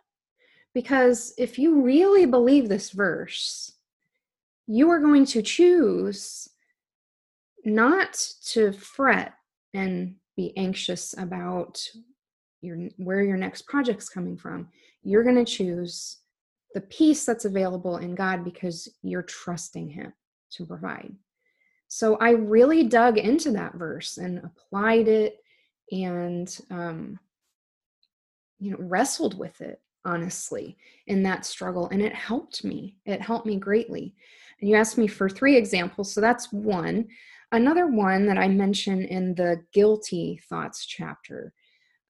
Because 0.74 1.34
if 1.36 1.58
you 1.58 1.82
really 1.82 2.24
believe 2.24 2.68
this 2.68 2.90
verse, 2.90 3.72
you 4.66 4.88
are 4.90 5.00
going 5.00 5.26
to 5.26 5.42
choose 5.42 6.48
not 7.64 8.12
to 8.46 8.72
fret 8.72 9.34
and 9.74 10.16
be 10.36 10.56
anxious 10.56 11.14
about 11.18 11.86
your 12.60 12.76
where 12.96 13.22
your 13.22 13.36
next 13.36 13.62
project's 13.62 14.08
coming 14.08 14.36
from 14.36 14.68
you're 15.02 15.24
going 15.24 15.44
to 15.44 15.44
choose 15.44 16.18
the 16.74 16.80
peace 16.82 17.24
that's 17.24 17.44
available 17.44 17.98
in 17.98 18.14
God 18.14 18.44
because 18.44 18.88
you're 19.02 19.22
trusting 19.22 19.88
him 19.88 20.12
to 20.52 20.66
provide 20.66 21.14
so 21.88 22.16
i 22.16 22.30
really 22.30 22.84
dug 22.84 23.16
into 23.16 23.50
that 23.52 23.74
verse 23.74 24.18
and 24.18 24.38
applied 24.44 25.08
it 25.08 25.38
and 25.90 26.60
um, 26.70 27.18
you 28.58 28.70
know 28.70 28.76
wrestled 28.80 29.38
with 29.38 29.60
it 29.62 29.80
honestly 30.04 30.76
in 31.06 31.22
that 31.22 31.46
struggle 31.46 31.88
and 31.88 32.02
it 32.02 32.14
helped 32.14 32.64
me 32.64 32.96
it 33.06 33.20
helped 33.22 33.46
me 33.46 33.56
greatly 33.56 34.14
and 34.62 34.70
you 34.70 34.76
asked 34.76 34.96
me 34.96 35.08
for 35.08 35.28
three 35.28 35.56
examples, 35.56 36.12
so 36.12 36.20
that's 36.20 36.52
one. 36.52 37.08
Another 37.50 37.88
one 37.88 38.26
that 38.26 38.38
I 38.38 38.46
mention 38.48 39.04
in 39.04 39.34
the 39.34 39.60
guilty 39.72 40.40
thoughts 40.48 40.86
chapter 40.86 41.52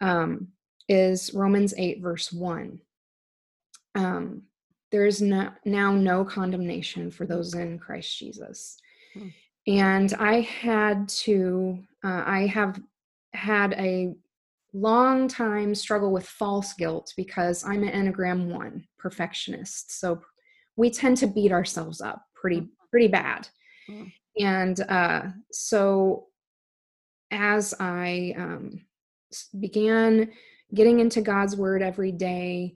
um, 0.02 0.48
is 0.86 1.32
Romans 1.32 1.72
8, 1.76 2.02
verse 2.02 2.30
1. 2.30 2.78
Um, 3.94 4.42
there 4.92 5.06
is 5.06 5.20
no, 5.20 5.50
now 5.64 5.92
no 5.92 6.24
condemnation 6.24 7.10
for 7.10 7.26
those 7.26 7.54
in 7.54 7.78
Christ 7.78 8.16
Jesus. 8.18 8.78
Hmm. 9.14 9.28
And 9.66 10.14
I 10.14 10.40
had 10.40 11.08
to, 11.08 11.78
uh, 12.04 12.22
I 12.24 12.46
have 12.46 12.80
had 13.32 13.72
a 13.74 14.14
long 14.72 15.28
time 15.28 15.74
struggle 15.74 16.12
with 16.12 16.26
false 16.26 16.74
guilt 16.74 17.12
because 17.16 17.64
I'm 17.64 17.82
an 17.82 18.12
Enneagram 18.12 18.46
1 18.46 18.84
perfectionist. 18.98 19.98
So 19.98 20.20
we 20.76 20.90
tend 20.90 21.16
to 21.18 21.26
beat 21.26 21.52
ourselves 21.52 22.00
up 22.00 22.22
pretty 22.34 22.60
mm. 22.60 22.68
pretty 22.90 23.08
bad 23.08 23.48
mm. 23.88 24.12
and 24.38 24.80
uh, 24.88 25.22
so 25.50 26.26
as 27.30 27.74
i 27.80 28.34
um, 28.36 28.80
began 29.60 30.30
getting 30.74 31.00
into 31.00 31.20
god's 31.20 31.56
word 31.56 31.82
every 31.82 32.12
day 32.12 32.74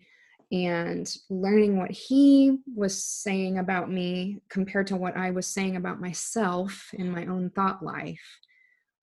and 0.52 1.16
learning 1.28 1.76
what 1.76 1.90
he 1.90 2.58
was 2.74 3.02
saying 3.02 3.58
about 3.58 3.90
me 3.90 4.40
compared 4.48 4.86
to 4.86 4.96
what 4.96 5.16
i 5.16 5.30
was 5.30 5.46
saying 5.46 5.76
about 5.76 6.00
myself 6.00 6.90
in 6.94 7.10
my 7.10 7.26
own 7.26 7.50
thought 7.50 7.82
life. 7.82 8.40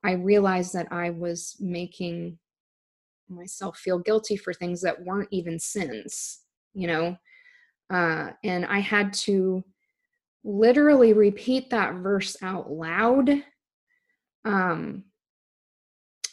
I 0.04 0.14
realized 0.14 0.74
that 0.74 0.88
i 0.92 1.10
was 1.10 1.56
making 1.60 2.38
myself 3.30 3.78
feel 3.78 4.00
guilty 4.00 4.38
for 4.38 4.54
things 4.54 4.82
that 4.82 5.04
weren't 5.04 5.30
even 5.32 5.60
sins 5.60 6.40
you 6.76 6.88
know? 6.88 7.16
Uh, 7.94 8.32
and 8.44 8.66
i 8.66 8.80
had 8.80 9.14
to 9.14 9.64
literally 10.44 11.14
repeat 11.14 11.70
that 11.70 11.96
verse 11.96 12.36
out 12.42 12.70
loud 12.72 13.44
um, 14.46 15.04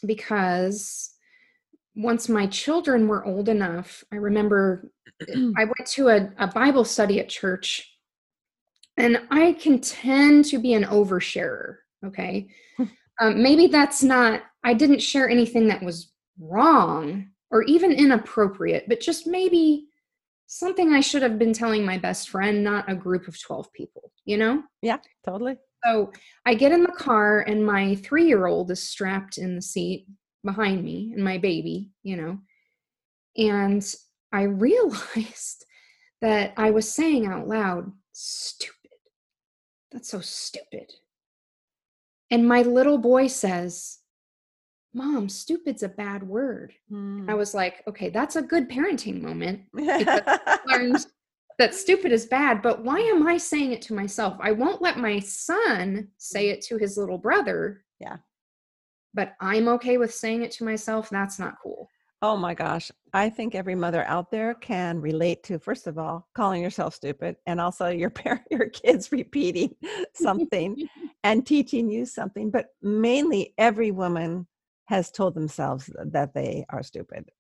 because 0.05 1.11
once 1.95 2.29
my 2.29 2.47
children 2.47 3.09
were 3.09 3.25
old 3.25 3.49
enough, 3.49 4.05
I 4.13 4.17
remember 4.17 4.91
I 5.57 5.65
went 5.65 5.87
to 5.87 6.09
a, 6.09 6.31
a 6.39 6.47
Bible 6.47 6.85
study 6.85 7.21
at 7.21 7.29
church, 7.29 7.97
and 8.97 9.21
I 9.31 9.53
can 9.53 9.81
tend 9.81 10.45
to 10.47 10.59
be 10.59 10.75
an 10.75 10.85
oversharer. 10.85 11.77
Okay. 12.07 12.49
um, 13.21 13.43
maybe 13.43 13.67
that's 13.67 14.03
not, 14.03 14.43
I 14.65 14.75
didn't 14.75 15.01
share 15.01 15.29
anything 15.29 15.69
that 15.69 15.83
was 15.83 16.13
wrong 16.39 17.29
or 17.51 17.63
even 17.65 17.93
inappropriate, 17.93 18.85
but 18.89 19.01
just 19.01 19.27
maybe 19.27 19.89
something 20.47 20.93
I 20.93 21.01
should 21.01 21.23
have 21.23 21.39
been 21.39 21.53
telling 21.53 21.85
my 21.85 21.99
best 21.99 22.31
friend, 22.31 22.65
not 22.65 22.91
a 22.91 22.95
group 22.95 23.29
of 23.29 23.41
12 23.41 23.73
people, 23.73 24.13
you 24.25 24.37
know? 24.37 24.63
Yeah, 24.83 24.99
totally. 25.25 25.57
So 25.85 26.13
I 26.45 26.55
get 26.55 26.73
in 26.73 26.83
the 26.83 26.93
car 26.93 27.41
and 27.41 27.65
my 27.65 27.95
three 27.97 28.27
year 28.27 28.47
old 28.47 28.71
is 28.71 28.83
strapped 28.83 29.39
in 29.39 29.57
the 29.57 29.63
seat 29.63 30.07
behind 30.45 30.85
me 30.85 31.13
and 31.15 31.23
my 31.23 31.39
baby, 31.39 31.91
you 32.03 32.17
know? 32.17 32.39
And 33.37 33.85
I 34.33 34.43
realized 34.43 35.65
that 36.21 36.53
I 36.57 36.71
was 36.71 36.93
saying 36.93 37.27
out 37.27 37.49
loud, 37.49 37.93
stupid. 38.13 38.77
That's 39.93 40.11
so 40.11 40.21
stupid. 40.21 40.93
And 42.31 42.47
my 42.47 42.63
little 42.63 42.99
boy 42.99 43.27
says, 43.27 43.99
Mom, 44.93 45.29
stupid's 45.29 45.85
a 45.85 45.89
bad 45.89 46.23
word. 46.23 46.73
Mm. 46.93 47.29
I 47.31 47.35
was 47.35 47.55
like, 47.55 47.83
okay, 47.87 48.11
that's 48.11 48.35
a 48.37 48.43
good 48.43 48.69
parenting 48.69 49.21
moment. 49.21 49.63
learned 49.73 51.07
that 51.59 51.75
stupid 51.75 52.11
is 52.11 52.27
bad, 52.27 52.63
but 52.63 52.83
why 52.83 52.99
am 52.99 53.27
I 53.27 53.37
saying 53.37 53.73
it 53.73 53.83
to 53.83 53.95
myself? 53.95 54.37
I 54.41 54.51
won't 54.51 54.83
let 54.83 54.97
my 54.97 55.21
son 55.21 56.09
say 56.17 56.49
it 56.49 56.63
to 56.63 56.79
his 56.79 56.97
little 56.97 57.19
brother. 57.19 57.85
Yeah. 58.01 58.17
But 59.15 59.35
I'm 59.41 59.69
okay 59.69 59.99
with 59.99 60.15
saying 60.15 60.43
it 60.43 60.51
to 60.53 60.65
myself. 60.65 61.11
That's 61.11 61.39
not 61.39 61.57
cool. 61.63 61.89
Oh 62.23 62.37
my 62.37 62.53
gosh. 62.53 62.93
I 63.15 63.31
think 63.31 63.55
every 63.55 63.75
mother 63.75 64.05
out 64.05 64.31
there 64.31 64.55
can 64.55 65.01
relate 65.01 65.43
to, 65.45 65.59
first 65.59 65.87
of 65.87 65.99
all, 65.99 66.29
calling 66.35 66.63
yourself 66.63 66.95
stupid 66.95 67.37
and 67.47 67.61
also 67.61 67.89
your 67.89 68.11
parent, 68.11 68.43
your 68.51 68.69
kids 68.69 69.11
repeating 69.11 69.75
something 70.15 70.89
and 71.25 71.47
teaching 71.47 71.91
you 71.91 72.05
something. 72.05 72.51
But 72.51 72.67
mainly 72.83 73.55
every 73.57 73.91
woman 73.91 74.47
has 74.87 75.11
told 75.11 75.35
themselves 75.35 75.91
that 76.05 76.35
they 76.35 76.67
are 76.69 76.83
stupid. 76.83 77.31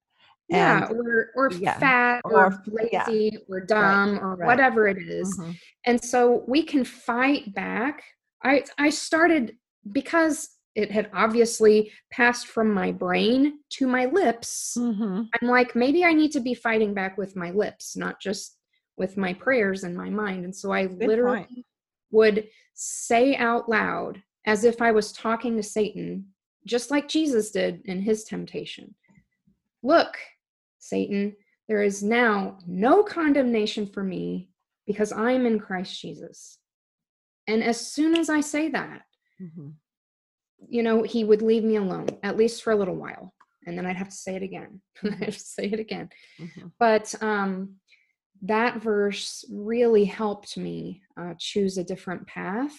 Yeah, 0.48 0.88
and, 0.88 0.98
or 0.98 1.30
or 1.36 1.52
yeah, 1.52 1.78
fat 1.78 2.22
or, 2.24 2.46
or 2.46 2.62
lazy 2.66 3.30
yeah, 3.32 3.38
or 3.48 3.60
dumb 3.60 4.14
right, 4.14 4.22
or 4.22 4.34
right. 4.34 4.46
whatever 4.46 4.88
it 4.88 4.98
is. 4.98 5.38
Mm-hmm. 5.38 5.52
And 5.86 6.02
so 6.02 6.44
we 6.48 6.64
can 6.64 6.84
fight 6.84 7.54
back. 7.54 8.02
I 8.42 8.64
I 8.76 8.90
started 8.90 9.56
because 9.92 10.48
it 10.74 10.90
had 10.90 11.10
obviously 11.12 11.92
passed 12.10 12.46
from 12.46 12.72
my 12.72 12.92
brain 12.92 13.58
to 13.70 13.86
my 13.86 14.06
lips. 14.06 14.76
Mm-hmm. 14.78 15.22
I'm 15.40 15.48
like, 15.48 15.74
maybe 15.74 16.04
I 16.04 16.12
need 16.12 16.32
to 16.32 16.40
be 16.40 16.54
fighting 16.54 16.94
back 16.94 17.18
with 17.18 17.36
my 17.36 17.50
lips, 17.50 17.96
not 17.96 18.20
just 18.20 18.56
with 18.96 19.16
my 19.16 19.32
prayers 19.34 19.84
in 19.84 19.96
my 19.96 20.10
mind. 20.10 20.44
And 20.44 20.54
so 20.54 20.72
I 20.72 20.86
Good 20.86 21.08
literally 21.08 21.38
point. 21.38 21.66
would 22.12 22.48
say 22.74 23.36
out 23.36 23.68
loud, 23.68 24.22
as 24.46 24.64
if 24.64 24.80
I 24.80 24.92
was 24.92 25.12
talking 25.12 25.56
to 25.56 25.62
Satan, 25.62 26.26
just 26.66 26.90
like 26.90 27.08
Jesus 27.08 27.50
did 27.50 27.82
in 27.86 28.02
his 28.02 28.24
temptation 28.24 28.94
Look, 29.82 30.18
Satan, 30.78 31.34
there 31.68 31.82
is 31.82 32.02
now 32.02 32.58
no 32.66 33.02
condemnation 33.02 33.86
for 33.86 34.04
me 34.04 34.50
because 34.86 35.12
I 35.12 35.32
am 35.32 35.46
in 35.46 35.58
Christ 35.58 35.98
Jesus. 36.00 36.58
And 37.46 37.64
as 37.64 37.80
soon 37.80 38.14
as 38.14 38.28
I 38.28 38.40
say 38.40 38.68
that, 38.68 39.02
mm-hmm 39.40 39.70
you 40.68 40.82
know, 40.82 41.02
he 41.02 41.24
would 41.24 41.42
leave 41.42 41.64
me 41.64 41.76
alone, 41.76 42.08
at 42.22 42.36
least 42.36 42.62
for 42.62 42.72
a 42.72 42.76
little 42.76 42.96
while. 42.96 43.34
And 43.66 43.76
then 43.76 43.86
I'd 43.86 43.96
have 43.96 44.08
to 44.08 44.16
say 44.16 44.36
it 44.36 44.42
again. 44.42 44.80
I'd 45.22 45.34
say 45.34 45.64
it 45.64 45.80
again. 45.80 46.08
Mm-hmm. 46.40 46.68
But 46.78 47.14
um, 47.22 47.76
that 48.42 48.82
verse 48.82 49.44
really 49.50 50.04
helped 50.04 50.56
me 50.56 51.02
uh, 51.18 51.34
choose 51.38 51.78
a 51.78 51.84
different 51.84 52.26
path 52.26 52.76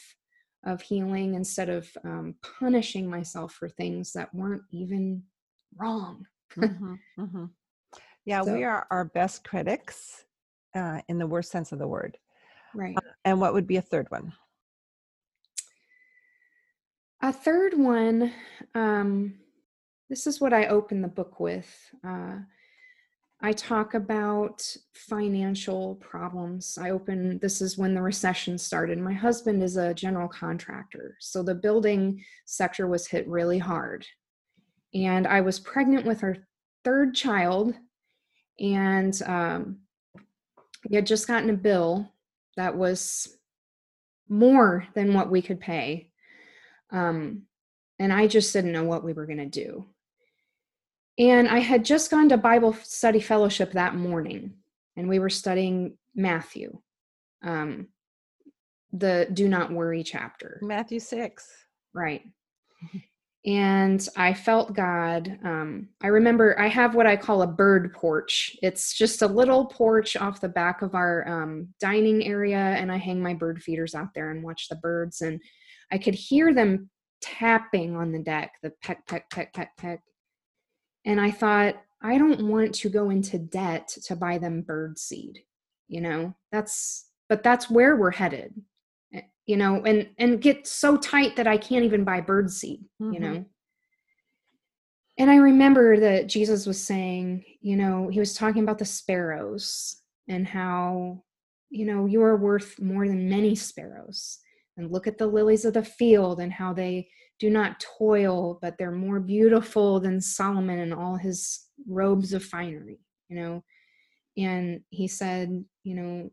of 0.65 0.81
healing 0.81 1.35
instead 1.35 1.69
of 1.69 1.89
um, 2.03 2.35
punishing 2.59 3.09
myself 3.09 3.53
for 3.53 3.69
things 3.69 4.13
that 4.13 4.33
weren't 4.33 4.63
even 4.71 5.23
wrong. 5.77 6.25
mm-hmm, 6.55 6.95
mm-hmm. 7.19 7.45
Yeah, 8.25 8.43
so, 8.43 8.53
we 8.53 8.63
are 8.63 8.85
our 8.91 9.05
best 9.05 9.43
critics 9.43 10.25
uh, 10.75 11.01
in 11.07 11.17
the 11.17 11.27
worst 11.27 11.51
sense 11.51 11.71
of 11.71 11.79
the 11.79 11.87
word. 11.87 12.17
Right. 12.75 12.95
Uh, 12.95 13.01
and 13.25 13.41
what 13.41 13.53
would 13.53 13.67
be 13.67 13.77
a 13.77 13.81
third 13.81 14.09
one? 14.09 14.33
A 17.23 17.31
third 17.31 17.77
one, 17.77 18.33
um, 18.73 19.35
this 20.09 20.25
is 20.25 20.41
what 20.41 20.53
I 20.53 20.65
open 20.65 21.03
the 21.03 21.07
book 21.07 21.39
with. 21.39 21.69
Uh, 22.03 22.37
I 23.39 23.51
talk 23.53 23.93
about 23.93 24.65
financial 24.93 25.95
problems. 25.95 26.79
I 26.81 26.89
open, 26.89 27.37
this 27.37 27.61
is 27.61 27.77
when 27.77 27.93
the 27.93 28.01
recession 28.01 28.57
started. 28.57 28.97
My 28.97 29.13
husband 29.13 29.61
is 29.61 29.77
a 29.77 29.93
general 29.93 30.27
contractor, 30.27 31.15
so 31.19 31.43
the 31.43 31.53
building 31.53 32.23
sector 32.45 32.87
was 32.87 33.05
hit 33.05 33.27
really 33.27 33.59
hard. 33.59 34.03
And 34.95 35.27
I 35.27 35.41
was 35.41 35.59
pregnant 35.59 36.07
with 36.07 36.23
our 36.23 36.37
third 36.83 37.13
child, 37.13 37.75
and 38.59 39.19
um, 39.27 39.77
we 40.89 40.95
had 40.95 41.05
just 41.05 41.27
gotten 41.27 41.51
a 41.51 41.53
bill 41.53 42.11
that 42.57 42.75
was 42.75 43.37
more 44.27 44.87
than 44.95 45.13
what 45.13 45.29
we 45.29 45.43
could 45.43 45.59
pay 45.59 46.10
um, 46.91 47.43
and 47.99 48.11
I 48.11 48.27
just 48.27 48.53
didn't 48.53 48.71
know 48.71 48.83
what 48.83 49.03
we 49.03 49.13
were 49.13 49.25
going 49.25 49.37
to 49.37 49.45
do. 49.45 49.85
And 51.19 51.47
I 51.47 51.59
had 51.59 51.85
just 51.85 52.09
gone 52.09 52.29
to 52.29 52.37
Bible 52.37 52.73
study 52.83 53.19
fellowship 53.19 53.73
that 53.73 53.95
morning, 53.95 54.53
and 54.95 55.07
we 55.07 55.19
were 55.19 55.29
studying 55.29 55.97
Matthew, 56.15 56.79
um, 57.43 57.87
the 58.91 59.27
Do 59.31 59.47
Not 59.47 59.71
Worry 59.71 60.03
chapter. 60.03 60.59
Matthew 60.61 60.99
6. 60.99 61.47
Right. 61.93 62.23
and 63.45 64.07
I 64.15 64.33
felt 64.33 64.73
God. 64.73 65.39
Um, 65.43 65.89
I 66.01 66.07
remember 66.07 66.59
I 66.59 66.67
have 66.67 66.95
what 66.95 67.07
I 67.07 67.17
call 67.17 67.41
a 67.41 67.47
bird 67.47 67.93
porch. 67.93 68.55
It's 68.61 68.93
just 68.93 69.21
a 69.21 69.27
little 69.27 69.65
porch 69.65 70.15
off 70.15 70.41
the 70.41 70.49
back 70.49 70.81
of 70.81 70.95
our 70.95 71.27
um, 71.27 71.69
dining 71.79 72.25
area, 72.25 72.57
and 72.57 72.91
I 72.91 72.97
hang 72.97 73.21
my 73.21 73.33
bird 73.33 73.61
feeders 73.61 73.95
out 73.95 74.13
there 74.13 74.31
and 74.31 74.43
watch 74.43 74.69
the 74.69 74.75
birds. 74.77 75.21
And 75.21 75.41
I 75.91 75.97
could 75.97 76.15
hear 76.15 76.53
them 76.53 76.89
tapping 77.21 77.95
on 77.95 78.11
the 78.11 78.19
deck, 78.19 78.53
the 78.63 78.71
peck, 78.83 79.05
peck, 79.07 79.29
peck, 79.29 79.53
peck, 79.53 79.75
peck. 79.77 80.01
And 81.05 81.19
I 81.19 81.31
thought, 81.31 81.75
I 82.01 82.17
don't 82.17 82.47
want 82.47 82.73
to 82.75 82.89
go 82.89 83.09
into 83.09 83.37
debt 83.37 83.87
to 84.05 84.15
buy 84.15 84.37
them 84.37 84.61
bird 84.61 84.97
seed. 84.97 85.39
You 85.87 86.01
know, 86.01 86.35
that's, 86.51 87.07
but 87.29 87.43
that's 87.43 87.69
where 87.69 87.95
we're 87.95 88.11
headed, 88.11 88.53
eh, 89.13 89.21
you 89.45 89.57
know, 89.57 89.83
and, 89.83 90.09
and 90.17 90.41
get 90.41 90.65
so 90.65 90.97
tight 90.97 91.35
that 91.35 91.47
I 91.47 91.57
can't 91.57 91.85
even 91.85 92.03
buy 92.03 92.21
bird 92.21 92.49
seed, 92.49 92.85
mm-hmm. 93.01 93.13
you 93.13 93.19
know. 93.19 93.45
And 95.17 95.29
I 95.29 95.35
remember 95.35 95.99
that 95.99 96.27
Jesus 96.27 96.65
was 96.65 96.81
saying, 96.81 97.43
you 97.59 97.75
know, 97.75 98.07
he 98.07 98.19
was 98.19 98.33
talking 98.33 98.63
about 98.63 98.79
the 98.79 98.85
sparrows 98.85 99.97
and 100.27 100.47
how, 100.47 101.23
you 101.69 101.85
know, 101.85 102.05
you 102.05 102.23
are 102.23 102.37
worth 102.37 102.79
more 102.79 103.07
than 103.07 103.29
many 103.29 103.53
sparrows 103.53 104.39
and 104.81 104.91
look 104.91 105.07
at 105.07 105.17
the 105.17 105.27
lilies 105.27 105.65
of 105.65 105.73
the 105.73 105.83
field 105.83 106.39
and 106.39 106.51
how 106.51 106.73
they 106.73 107.07
do 107.39 107.49
not 107.49 107.83
toil, 107.97 108.59
but 108.61 108.77
they're 108.77 108.91
more 108.91 109.19
beautiful 109.19 109.99
than 109.99 110.21
Solomon 110.21 110.79
and 110.79 110.93
all 110.93 111.15
his 111.15 111.65
robes 111.87 112.33
of 112.33 112.43
finery, 112.43 112.99
you 113.29 113.35
know. 113.35 113.63
And 114.37 114.81
he 114.89 115.07
said, 115.07 115.63
you 115.83 115.95
know, 115.95 116.31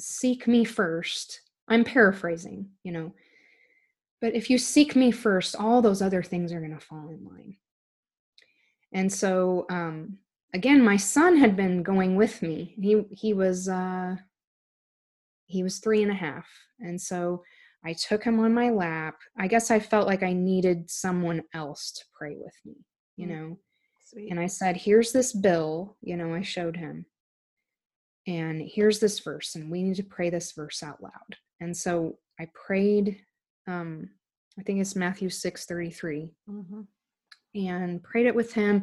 seek 0.00 0.46
me 0.46 0.64
first. 0.64 1.40
I'm 1.68 1.84
paraphrasing, 1.84 2.68
you 2.82 2.92
know. 2.92 3.14
But 4.20 4.34
if 4.34 4.48
you 4.48 4.58
seek 4.58 4.94
me 4.94 5.10
first, 5.10 5.56
all 5.56 5.82
those 5.82 6.00
other 6.00 6.22
things 6.22 6.52
are 6.52 6.60
going 6.60 6.78
to 6.78 6.84
fall 6.84 7.08
in 7.08 7.24
line. 7.24 7.56
And 8.92 9.12
so, 9.12 9.66
um, 9.70 10.18
again, 10.54 10.82
my 10.82 10.96
son 10.96 11.36
had 11.36 11.56
been 11.56 11.82
going 11.82 12.16
with 12.16 12.42
me. 12.42 12.74
He 12.80 13.04
he 13.10 13.32
was 13.34 13.68
uh, 13.68 14.16
he 15.52 15.62
was 15.62 15.78
three 15.78 16.02
and 16.02 16.10
a 16.10 16.14
half. 16.14 16.48
And 16.80 17.00
so 17.00 17.42
I 17.84 17.92
took 17.92 18.24
him 18.24 18.40
on 18.40 18.54
my 18.54 18.70
lap. 18.70 19.16
I 19.38 19.46
guess 19.46 19.70
I 19.70 19.78
felt 19.78 20.06
like 20.06 20.22
I 20.22 20.32
needed 20.32 20.90
someone 20.90 21.42
else 21.54 21.92
to 21.92 22.04
pray 22.16 22.36
with 22.36 22.54
me, 22.64 22.86
you 23.16 23.26
mm, 23.26 23.30
know. 23.30 23.58
Sweet. 24.06 24.30
And 24.30 24.40
I 24.40 24.46
said, 24.46 24.76
Here's 24.76 25.12
this 25.12 25.32
bill, 25.32 25.96
you 26.00 26.16
know, 26.16 26.34
I 26.34 26.42
showed 26.42 26.76
him. 26.76 27.04
And 28.26 28.62
here's 28.64 28.98
this 28.98 29.18
verse, 29.18 29.56
and 29.56 29.70
we 29.70 29.82
need 29.82 29.96
to 29.96 30.04
pray 30.04 30.30
this 30.30 30.52
verse 30.52 30.82
out 30.82 31.02
loud. 31.02 31.36
And 31.60 31.76
so 31.76 32.18
I 32.40 32.46
prayed, 32.54 33.20
um, 33.66 34.08
I 34.58 34.62
think 34.62 34.80
it's 34.80 34.96
Matthew 34.96 35.28
6 35.28 35.66
33. 35.66 36.30
Mm-hmm. 36.48 36.80
And 37.54 38.02
prayed 38.02 38.26
it 38.26 38.34
with 38.34 38.54
him. 38.54 38.76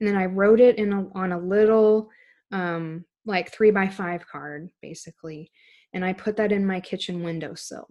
And 0.00 0.08
then 0.08 0.16
I 0.16 0.24
wrote 0.24 0.58
it 0.58 0.78
in 0.78 0.92
a, 0.94 1.06
on 1.14 1.32
a 1.32 1.38
little 1.38 2.08
um, 2.52 3.04
like 3.26 3.52
three 3.52 3.70
by 3.70 3.88
five 3.88 4.26
card, 4.26 4.70
basically 4.80 5.50
and 5.94 6.04
I 6.04 6.12
put 6.12 6.36
that 6.36 6.52
in 6.52 6.66
my 6.66 6.80
kitchen 6.80 7.22
windowsill. 7.22 7.88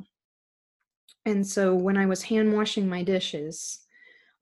And 1.26 1.48
so 1.48 1.74
when 1.74 1.98
I 1.98 2.06
was 2.06 2.22
hand 2.22 2.54
washing 2.54 2.88
my 2.88 3.02
dishes, 3.02 3.80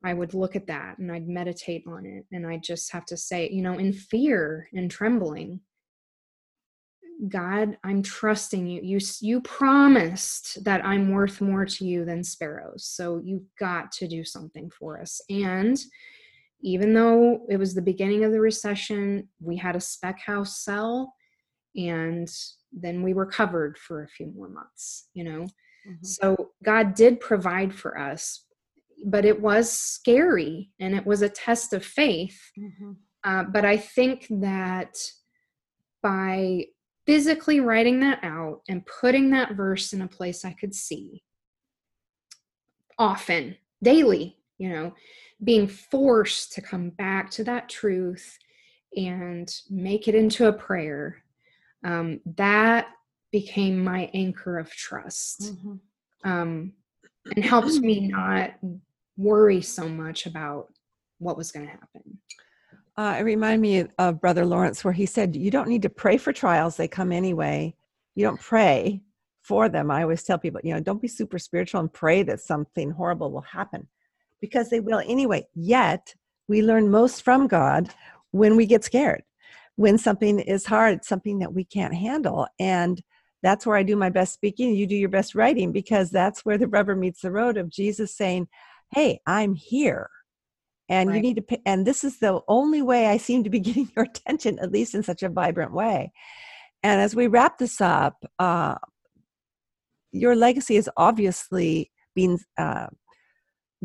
I 0.03 0.15
would 0.15 0.33
look 0.33 0.55
at 0.55 0.65
that 0.67 0.97
and 0.97 1.11
I'd 1.11 1.27
meditate 1.27 1.83
on 1.87 2.07
it. 2.07 2.25
And 2.31 2.45
I'd 2.45 2.63
just 2.63 2.91
have 2.91 3.05
to 3.05 3.17
say, 3.17 3.49
you 3.51 3.61
know, 3.61 3.77
in 3.77 3.93
fear 3.93 4.67
and 4.73 4.89
trembling, 4.89 5.61
God, 7.29 7.77
I'm 7.83 8.01
trusting 8.01 8.65
you. 8.65 8.81
You 8.81 8.99
you 9.19 9.41
promised 9.41 10.63
that 10.63 10.83
I'm 10.83 11.11
worth 11.11 11.39
more 11.39 11.65
to 11.65 11.85
you 11.85 12.03
than 12.03 12.23
sparrows. 12.23 12.83
So 12.85 13.21
you've 13.23 13.45
got 13.59 13.91
to 13.93 14.07
do 14.07 14.23
something 14.23 14.71
for 14.71 14.99
us. 14.99 15.21
And 15.29 15.79
even 16.63 16.95
though 16.95 17.45
it 17.47 17.57
was 17.57 17.75
the 17.75 17.81
beginning 17.81 18.23
of 18.23 18.31
the 18.31 18.41
recession, 18.41 19.29
we 19.39 19.55
had 19.55 19.75
a 19.75 19.79
spec 19.79 20.19
house 20.19 20.63
sell 20.63 21.13
and 21.75 22.29
then 22.71 23.03
we 23.03 23.13
were 23.13 23.25
covered 23.25 23.77
for 23.77 24.03
a 24.03 24.07
few 24.07 24.31
more 24.35 24.49
months, 24.49 25.07
you 25.13 25.23
know. 25.23 25.47
Mm-hmm. 25.87 26.03
So 26.03 26.51
God 26.63 26.93
did 26.93 27.19
provide 27.19 27.73
for 27.73 27.97
us, 27.97 28.45
but 29.05 29.25
it 29.25 29.41
was 29.41 29.71
scary 29.71 30.71
and 30.79 30.95
it 30.95 31.05
was 31.05 31.21
a 31.21 31.29
test 31.29 31.73
of 31.73 31.85
faith. 31.85 32.39
Mm-hmm. 32.57 32.91
Uh, 33.23 33.43
but 33.43 33.65
I 33.65 33.77
think 33.77 34.27
that 34.29 34.97
by 36.01 36.65
physically 37.05 37.59
writing 37.59 37.99
that 37.99 38.19
out 38.23 38.61
and 38.69 38.85
putting 38.85 39.31
that 39.31 39.55
verse 39.55 39.93
in 39.93 40.01
a 40.01 40.07
place 40.07 40.45
I 40.45 40.53
could 40.53 40.73
see 40.73 41.23
often, 42.97 43.55
daily, 43.83 44.37
you 44.57 44.69
know, 44.69 44.93
being 45.43 45.67
forced 45.67 46.53
to 46.53 46.61
come 46.61 46.91
back 46.91 47.31
to 47.31 47.43
that 47.43 47.67
truth 47.67 48.37
and 48.95 49.51
make 49.69 50.07
it 50.07 50.13
into 50.13 50.47
a 50.47 50.53
prayer, 50.53 51.23
um, 51.83 52.19
that 52.37 52.87
became 53.31 53.83
my 53.83 54.09
anchor 54.13 54.59
of 54.59 54.69
trust 54.71 55.53
mm-hmm. 55.53 56.29
um, 56.29 56.73
and 57.35 57.45
helped 57.45 57.79
me 57.79 58.07
not 58.07 58.51
worry 59.17 59.61
so 59.61 59.87
much 59.87 60.25
about 60.25 60.67
what 61.19 61.37
was 61.37 61.51
going 61.51 61.65
to 61.65 61.71
happen. 61.71 62.17
Uh, 62.97 63.15
it 63.19 63.23
reminded 63.23 63.61
me 63.61 63.85
of 63.97 64.19
Brother 64.19 64.45
Lawrence, 64.45 64.83
where 64.83 64.93
he 64.93 65.05
said, 65.05 65.35
You 65.35 65.49
don't 65.49 65.69
need 65.69 65.81
to 65.83 65.89
pray 65.89 66.17
for 66.17 66.33
trials, 66.33 66.75
they 66.75 66.87
come 66.87 67.11
anyway. 67.11 67.73
You 68.15 68.25
don't 68.25 68.39
pray 68.39 69.01
for 69.41 69.69
them. 69.69 69.89
I 69.89 70.03
always 70.03 70.23
tell 70.23 70.37
people, 70.37 70.61
you 70.63 70.73
know, 70.73 70.79
don't 70.79 71.01
be 71.01 71.07
super 71.07 71.39
spiritual 71.39 71.79
and 71.79 71.91
pray 71.91 72.23
that 72.23 72.41
something 72.41 72.91
horrible 72.91 73.31
will 73.31 73.41
happen 73.41 73.87
because 74.41 74.69
they 74.69 74.81
will 74.81 75.01
anyway. 75.05 75.47
Yet, 75.55 76.13
we 76.47 76.61
learn 76.61 76.91
most 76.91 77.23
from 77.23 77.47
God 77.47 77.89
when 78.31 78.55
we 78.55 78.65
get 78.65 78.83
scared, 78.83 79.23
when 79.75 79.97
something 79.97 80.39
is 80.39 80.65
hard, 80.65 81.03
something 81.03 81.39
that 81.39 81.53
we 81.53 81.63
can't 81.63 81.95
handle. 81.95 82.47
And 82.59 83.01
that's 83.43 83.65
where 83.65 83.77
I 83.77 83.83
do 83.83 83.95
my 83.95 84.09
best 84.09 84.33
speaking. 84.33 84.75
You 84.75 84.85
do 84.85 84.95
your 84.95 85.09
best 85.09 85.35
writing 85.35 85.71
because 85.71 86.11
that's 86.11 86.45
where 86.45 86.57
the 86.57 86.67
rubber 86.67 86.95
meets 86.95 87.21
the 87.21 87.31
road 87.31 87.57
of 87.57 87.69
Jesus 87.69 88.15
saying, 88.15 88.47
Hey, 88.91 89.21
I'm 89.25 89.55
here 89.55 90.09
and 90.91 91.09
right. 91.09 91.15
you 91.15 91.21
need 91.21 91.37
to 91.37 91.41
pay, 91.41 91.61
and 91.65 91.87
this 91.87 92.03
is 92.03 92.19
the 92.19 92.41
only 92.47 92.81
way 92.81 93.07
i 93.07 93.17
seem 93.17 93.43
to 93.43 93.49
be 93.49 93.59
getting 93.67 93.89
your 93.95 94.05
attention 94.05 94.59
at 94.59 94.71
least 94.71 94.93
in 94.93 95.01
such 95.01 95.23
a 95.23 95.29
vibrant 95.29 95.73
way 95.73 96.11
and 96.83 97.01
as 97.01 97.15
we 97.15 97.27
wrap 97.27 97.57
this 97.57 97.81
up 97.81 98.23
uh, 98.37 98.75
your 100.11 100.35
legacy 100.35 100.75
is 100.75 100.89
obviously 100.97 101.89
being 102.13 102.37
uh, 102.57 102.87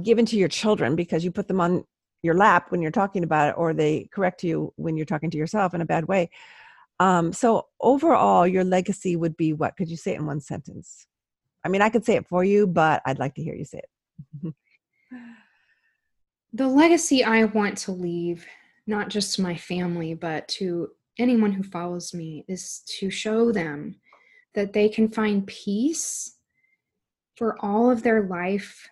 given 0.03 0.27
to 0.27 0.37
your 0.37 0.49
children 0.49 0.97
because 0.97 1.25
you 1.25 1.31
put 1.31 1.47
them 1.49 1.61
on 1.61 1.85
your 2.23 2.35
lap 2.35 2.71
when 2.71 2.83
you're 2.83 2.91
talking 2.91 3.25
about 3.25 3.51
it 3.51 3.55
or 3.59 3.73
they 3.73 4.09
correct 4.13 4.43
you 4.43 4.73
when 4.77 4.97
you're 4.97 5.07
talking 5.07 5.31
to 5.31 5.39
yourself 5.39 5.75
in 5.75 5.81
a 5.81 5.87
bad 5.87 6.07
way. 6.07 6.31
Um, 6.99 7.33
so 7.33 7.67
overall 7.81 8.47
your 8.47 8.65
legacy 8.65 9.17
would 9.17 9.37
be 9.37 9.53
what? 9.53 9.77
Could 9.77 9.89
you 9.89 9.97
say 9.97 10.13
it 10.13 10.21
in 10.21 10.27
one 10.27 10.41
sentence? 10.41 11.07
I 11.65 11.69
mean 11.69 11.83
i 11.83 11.89
could 11.89 12.05
say 12.05 12.15
it 12.15 12.29
for 12.29 12.45
you 12.45 12.65
but 12.69 13.03
i'd 13.07 13.19
like 13.19 13.35
to 13.35 13.43
hear 13.43 13.55
you 13.55 13.65
say 13.65 13.79
it. 13.79 14.55
The 16.53 16.67
legacy 16.67 17.23
I 17.23 17.45
want 17.45 17.77
to 17.79 17.93
leave, 17.93 18.47
not 18.87 19.11
just 19.11 19.35
to 19.35 19.43
my 19.43 19.57
family, 19.57 20.15
but 20.15 20.49
to 20.49 20.89
anyone 21.19 21.53
who 21.53 21.63
follows 21.63 22.15
me, 22.15 22.47
is 22.49 22.83
to 22.99 23.11
show 23.11 23.53
them 23.53 23.97
that 24.55 24.73
they 24.73 24.89
can 24.89 25.09
find 25.09 25.47
peace 25.47 26.37
for 27.37 27.63
all 27.63 27.91
of 27.91 28.03
their 28.03 28.23
life 28.23 28.89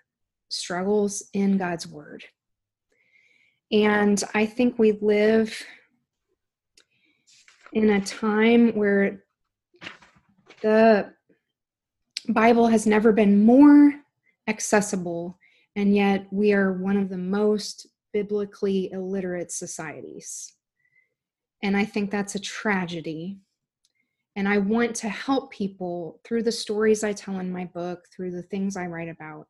struggles 0.51 1.23
in 1.33 1.57
God's 1.57 1.87
Word. 1.87 2.25
And 3.73 4.23
I 4.35 4.47
think 4.47 4.79
we 4.79 4.93
live 4.93 5.61
in 7.73 7.91
a 7.91 8.01
time 8.01 8.73
where 8.75 9.25
the 10.63 11.13
Bible 12.29 12.69
has 12.69 12.87
never 12.87 13.13
been 13.13 13.45
more 13.45 13.93
accessible 14.47 15.39
and 15.77 15.95
yet 15.95 16.27
we 16.31 16.53
are 16.53 16.73
one 16.73 16.97
of 16.97 17.09
the 17.09 17.19
most 17.19 17.89
biblically 18.13 18.91
illiterate 18.93 19.51
societies. 19.51 20.55
And 21.63 21.77
I 21.77 21.85
think 21.85 22.11
that's 22.11 22.35
a 22.35 22.41
tragedy. 22.41 23.39
And 24.37 24.49
I 24.49 24.59
want 24.59 24.95
to 24.97 25.09
help 25.09 25.53
people 25.53 26.21
through 26.25 26.45
the 26.45 26.53
stories 26.53 27.03
I 27.03 27.13
tell 27.13 27.39
in 27.41 27.53
my 27.53 27.65
book, 27.67 28.05
through 28.15 28.33
the 28.33 28.43
things 28.43 28.77
I 28.77 28.87
write 28.87 29.09
about, 29.09 29.49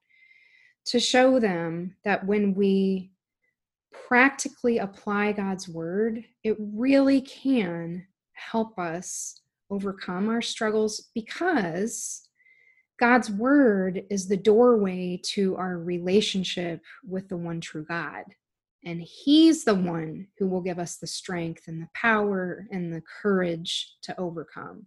to 0.87 1.01
show 1.01 1.39
them 1.41 1.97
that 2.05 2.27
when 2.27 2.55
we 2.55 3.11
practically 4.09 4.79
apply 4.79 5.33
God's 5.33 5.69
word, 5.69 6.25
it 6.43 6.57
really 6.59 7.21
can 7.21 8.07
help 8.33 8.79
us 8.79 9.41
overcome 9.71 10.29
our 10.29 10.43
struggles 10.43 11.09
because 11.15 12.29
God's 13.01 13.31
word 13.31 14.05
is 14.11 14.29
the 14.29 14.37
doorway 14.37 15.21
to 15.33 15.57
our 15.57 15.79
relationship 15.79 16.81
with 17.05 17.29
the 17.29 17.37
one 17.37 17.61
true 17.61 17.85
God. 17.85 18.25
And 18.85 19.01
He's 19.01 19.65
the 19.65 19.75
one 19.75 20.29
who 20.39 20.47
will 20.47 20.61
give 20.61 20.79
us 20.79 20.97
the 20.97 21.07
strength 21.07 21.63
and 21.67 21.83
the 21.83 21.89
power 21.95 22.67
and 22.71 22.93
the 22.93 23.03
courage 23.23 23.95
to 24.03 24.19
overcome. 24.21 24.87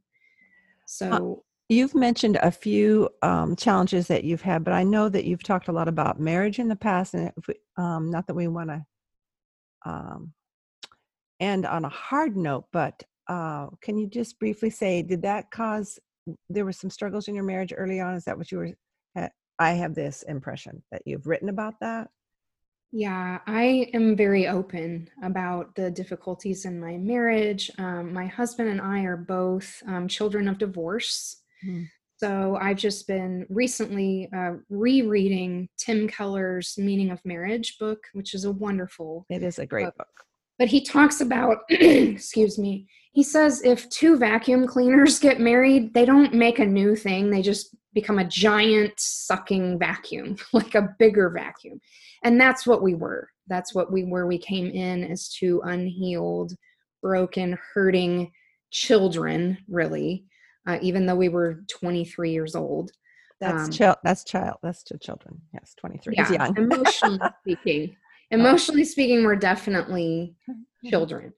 So, 0.86 1.43
you've 1.67 1.96
mentioned 1.96 2.38
a 2.41 2.52
few 2.52 3.10
um, 3.24 3.56
challenges 3.56 4.08
that 4.08 4.24
you've 4.24 4.43
had, 4.43 4.63
but 4.63 4.74
I 4.74 4.84
know 4.84 5.10
that 5.10 5.26
you've 5.26 5.43
talked 5.43 5.67
a 5.67 5.74
lot 5.74 5.88
about 5.88 6.20
marriage 6.20 6.60
in 6.60 6.70
the 6.70 6.76
past, 6.76 7.13
and 7.13 7.32
we, 7.48 7.56
um, 7.76 8.10
not 8.10 8.28
that 8.28 8.36
we 8.36 8.48
want 8.48 8.70
to 8.70 8.86
um, 9.88 10.34
end 11.39 11.65
on 11.65 11.86
a 11.86 11.89
hard 11.89 12.36
note, 12.36 12.65
but 12.71 13.04
uh, 13.28 13.67
can 13.82 13.97
you 13.97 14.08
just 14.08 14.39
briefly 14.39 14.69
say, 14.69 15.02
did 15.02 15.21
that 15.23 15.52
cause 15.52 16.00
there 16.50 16.65
were 16.65 16.73
some 16.73 16.89
struggles 16.89 17.28
in 17.28 17.36
your 17.36 17.43
marriage 17.43 17.73
early 17.76 18.00
on. 18.00 18.15
Is 18.15 18.26
that 18.26 18.38
what 18.38 18.52
you 18.52 18.58
were? 18.58 19.30
I 19.60 19.71
have 19.71 19.95
this 19.95 20.23
impression 20.23 20.84
that 20.91 21.02
you've 21.06 21.26
written 21.26 21.50
about 21.50 21.80
that. 21.82 22.10
Yeah, 22.91 23.39
I 23.47 23.89
am 23.93 24.15
very 24.15 24.47
open 24.47 25.10
about 25.23 25.73
the 25.73 25.89
difficulties 25.89 26.65
in 26.65 26.80
my 26.80 26.95
marriage. 26.97 27.71
Um, 27.80 28.13
my 28.13 28.28
husband 28.28 28.69
and 28.69 28.80
I 28.80 29.02
are 29.02 29.17
both 29.17 29.82
um, 29.88 30.08
children 30.08 30.47
of 30.47 30.60
divorce. 30.60 31.41
Mm-hmm. 31.65 31.86
So 32.18 32.58
I've 32.60 32.78
just 32.78 33.08
been 33.08 33.46
recently 33.50 34.28
uh, 34.36 34.54
rereading 34.70 35.70
Tim 35.78 36.08
Keller's 36.08 36.76
Meaning 36.78 37.12
of 37.12 37.24
Marriage 37.24 37.78
book, 37.78 38.00
which 38.14 38.34
is 38.34 38.46
a 38.46 38.52
wonderful. 38.52 39.26
It 39.30 39.44
is 39.44 39.60
a 39.60 39.68
great 39.68 39.86
book. 39.86 39.98
book. 39.98 40.26
But 40.58 40.68
he 40.68 40.82
talks 40.82 41.22
about, 41.22 41.60
excuse 41.70 42.58
me, 42.58 42.88
he 43.12 43.22
says 43.22 43.64
if 43.64 43.88
two 43.90 44.18
vacuum 44.18 44.66
cleaners 44.66 45.20
get 45.20 45.40
married, 45.40 45.94
they 45.94 46.06
don't 46.06 46.34
make 46.34 46.58
a 46.58 46.66
new 46.66 46.96
thing. 46.96 47.30
They 47.30 47.44
just 47.44 47.76
become 47.94 48.18
a 48.18 48.28
giant 48.28 48.94
sucking 48.98 49.78
vacuum, 49.78 50.38
like 50.54 50.74
a 50.74 50.96
bigger 50.98 51.30
vacuum. 51.30 51.80
And 52.24 52.42
that's 52.42 52.66
what 52.66 52.82
we 52.82 52.96
were. 52.96 53.30
That's 53.48 53.76
what 53.76 53.92
we 53.92 54.04
were. 54.04 54.26
We 54.26 54.40
came 54.40 54.72
in 54.72 55.04
as 55.04 55.30
two 55.30 55.62
unhealed, 55.64 56.54
broken, 57.04 57.58
hurting 57.74 58.32
children, 58.72 59.60
really, 59.70 60.26
uh, 60.68 60.78
even 60.82 61.06
though 61.06 61.16
we 61.16 61.30
were 61.30 61.64
23 61.70 62.32
years 62.32 62.56
old. 62.56 62.92
That's 63.40 63.66
um, 63.66 63.72
child. 63.72 63.98
That's 64.04 64.24
child. 64.24 64.58
That's 64.62 64.84
to 64.84 64.98
children. 64.98 65.42
Yes, 65.54 65.76
23 65.80 66.16
yeah, 66.16 66.32
young. 66.32 66.58
emotionally 66.58 67.20
speaking, 67.42 67.96
emotionally 68.32 68.84
speaking, 68.84 69.24
we're 69.24 69.36
definitely 69.36 70.36
children 70.86 71.34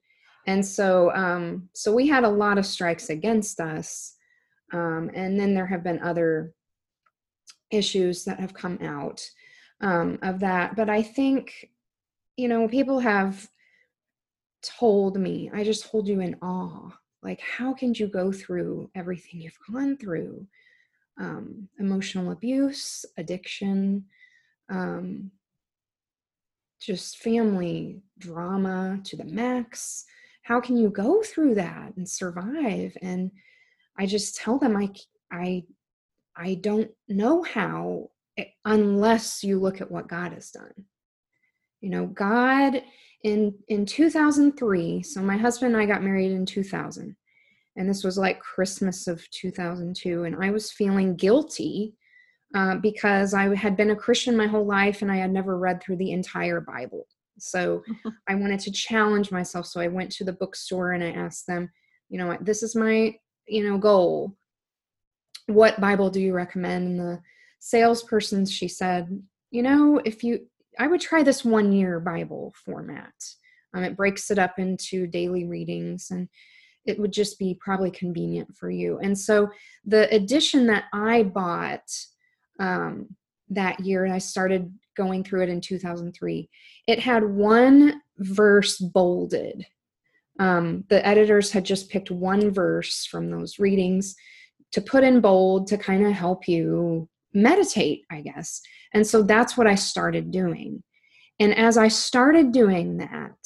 and 0.50 0.66
so 0.66 1.12
um, 1.14 1.70
so 1.74 1.94
we 1.94 2.08
had 2.08 2.24
a 2.24 2.30
lot 2.30 2.58
of 2.58 2.66
strikes 2.66 3.10
against 3.10 3.60
us 3.60 4.16
um, 4.74 5.10
and 5.14 5.40
then 5.40 5.54
there 5.54 5.68
have 5.68 5.84
been 5.84 6.02
other 6.02 6.54
issues 7.72 8.26
that 8.26 8.40
have 8.40 8.54
come 8.54 8.80
out 8.82 9.22
um, 9.82 10.18
of 10.24 10.40
that 10.40 10.76
but 10.76 10.90
i 10.90 11.02
think 11.02 11.70
you 12.36 12.48
know 12.48 12.68
people 12.68 13.00
have 13.00 13.48
told 14.64 15.18
me 15.18 15.50
i 15.54 15.64
just 15.64 15.88
hold 15.88 16.08
you 16.08 16.20
in 16.20 16.36
awe 16.42 16.90
like 17.22 17.42
how 17.42 17.74
can 17.74 17.94
you 17.94 18.08
go 18.08 18.32
through 18.32 18.90
everything 18.96 19.42
you've 19.42 19.58
gone 19.72 19.98
through? 19.98 20.48
Um, 21.20 21.68
emotional 21.80 22.32
abuse 22.32 23.06
addiction 23.18 24.06
um, 24.70 25.32
just 26.80 27.18
family 27.18 28.02
drama 28.18 29.00
to 29.04 29.18
the 29.18 29.26
max. 29.26 30.06
How 30.44 30.62
can 30.62 30.78
you 30.78 30.90
go 30.90 31.22
through 31.22 31.56
that 31.56 31.94
and 31.96 32.08
survive? 32.08 32.96
And 33.02 33.32
i 33.98 34.06
just 34.06 34.38
tell 34.38 34.58
them 34.58 34.78
i 34.78 34.90
i 35.32 35.64
i 36.38 36.54
don't 36.56 36.90
know 37.10 37.44
how 37.44 38.10
eh, 38.38 38.46
unless 38.64 39.44
you 39.44 39.60
look 39.60 39.82
at 39.82 39.92
what 39.92 40.08
god 40.08 40.32
has 40.32 40.52
done. 40.52 40.74
You 41.82 41.90
know 41.90 42.08
god 42.08 42.82
in 43.24 43.54
in 43.68 43.86
2003 43.86 45.04
so 45.04 45.22
my 45.22 45.38
husband 45.38 45.74
and 45.74 45.82
i 45.82 45.86
got 45.86 46.04
married 46.04 46.32
in 46.32 46.46
2000 46.46 47.16
and 47.76 47.90
this 47.90 48.04
was 48.04 48.18
like 48.18 48.40
christmas 48.40 49.08
of 49.08 49.30
2002 49.32 50.24
and 50.24 50.36
i 50.44 50.50
was 50.50 50.72
feeling 50.72 51.16
guilty 51.16 51.96
uh, 52.56 52.76
because 52.76 53.34
i 53.34 53.54
had 53.56 53.76
been 53.76 53.92
a 53.92 53.96
christian 53.96 54.38
my 54.38 54.48
whole 54.48 54.66
life 54.66 55.02
and 55.02 55.12
i 55.12 55.18
had 55.18 55.32
never 55.32 55.58
read 55.58 55.82
through 55.82 55.98
the 55.98 56.12
entire 56.12 56.62
bible 56.62 57.06
so 57.42 57.84
I 58.28 58.36
wanted 58.36 58.60
to 58.62 58.72
challenge 58.72 59.32
myself. 59.32 59.66
So 59.66 59.80
I 59.80 59.88
went 59.88 60.12
to 60.14 60.24
the 60.24 60.34
bookstore 60.34 60.92
and 60.92 61.04
I 61.04 61.12
asked 61.12 61.48
them, 61.48 61.70
you 62.10 62.18
know, 62.18 62.38
this 62.42 62.64
is 62.64 62.76
my, 62.76 63.16
you 63.48 63.68
know, 63.68 63.78
goal. 63.78 64.36
What 65.48 65.82
Bible 65.82 66.10
do 66.10 66.22
you 66.22 66.34
recommend? 66.34 66.88
And 66.88 67.00
the 67.00 67.22
salesperson, 67.60 68.46
she 68.46 68.68
said, 68.68 69.22
you 69.52 69.64
know, 69.64 70.00
if 70.06 70.24
you, 70.24 70.48
I 70.78 70.88
would 70.88 71.02
try 71.02 71.24
this 71.24 71.44
one 71.44 71.72
year 71.72 72.00
Bible 72.00 72.54
format. 72.66 73.14
Um, 73.74 73.84
it 73.84 73.96
breaks 73.96 74.32
it 74.32 74.40
up 74.40 74.58
into 74.58 75.08
daily 75.08 75.46
readings 75.46 76.12
and 76.12 76.28
it 76.86 77.00
would 77.00 77.12
just 77.12 77.38
be 77.38 77.58
probably 77.60 77.92
convenient 77.92 78.56
for 78.58 78.70
you. 78.70 78.98
And 79.00 79.18
so 79.18 79.50
the 79.86 80.14
edition 80.14 80.68
that 80.68 80.86
I 80.94 81.24
bought 81.24 81.90
um, 82.60 83.16
that 83.50 83.80
year, 83.80 84.06
and 84.06 84.14
I 84.14 84.18
started 84.18 84.74
going 84.96 85.24
through 85.24 85.44
it 85.44 85.50
in 85.50 85.62
2003, 85.62 86.50
it 86.88 87.00
had 87.00 87.24
one 87.24 88.02
verse 88.18 88.78
bolded. 88.78 89.66
Um, 90.40 90.86
the 90.90 91.06
editors 91.06 91.52
had 91.52 91.66
just 91.66 91.90
picked 91.90 92.12
one 92.12 92.50
verse 92.52 93.06
from 93.06 93.30
those 93.30 93.60
readings 93.60 94.16
to 94.72 94.82
put 94.82 95.04
in 95.04 95.20
bold 95.20 95.68
to 95.68 95.78
kind 95.78 96.06
of 96.06 96.14
help 96.14 96.48
you 96.48 97.10
meditate, 97.34 98.04
I 98.12 98.22
guess. 98.22 98.62
And 98.94 99.06
so 99.06 99.22
that's 99.22 99.58
what 99.58 99.68
I 99.68 99.76
started 99.76 100.32
doing. 100.32 100.84
And 101.40 101.56
as 101.56 101.78
I 101.78 101.88
started 101.88 102.52
doing 102.52 102.98
that, 102.98 103.38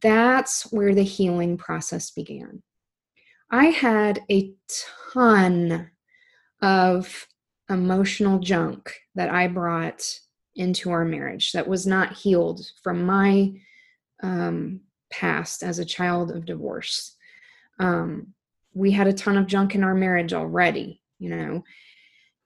that's 0.00 0.70
where 0.72 0.94
the 0.94 1.02
healing 1.02 1.56
process 1.56 2.10
began. 2.10 2.62
I 3.50 3.66
had 3.66 4.22
a 4.30 4.52
ton 5.12 5.90
of 6.62 7.26
emotional 7.68 8.38
junk 8.38 8.94
that 9.14 9.30
I 9.30 9.48
brought 9.48 10.02
into 10.54 10.90
our 10.90 11.04
marriage 11.04 11.52
that 11.52 11.66
was 11.66 11.86
not 11.86 12.12
healed 12.12 12.64
from 12.82 13.04
my 13.04 13.52
um, 14.22 14.80
past 15.10 15.62
as 15.62 15.78
a 15.78 15.84
child 15.84 16.30
of 16.30 16.44
divorce. 16.44 17.16
Um, 17.78 18.34
we 18.74 18.92
had 18.92 19.06
a 19.06 19.12
ton 19.12 19.36
of 19.36 19.46
junk 19.46 19.74
in 19.74 19.84
our 19.84 19.94
marriage 19.94 20.32
already, 20.32 21.02
you 21.18 21.30
know. 21.30 21.64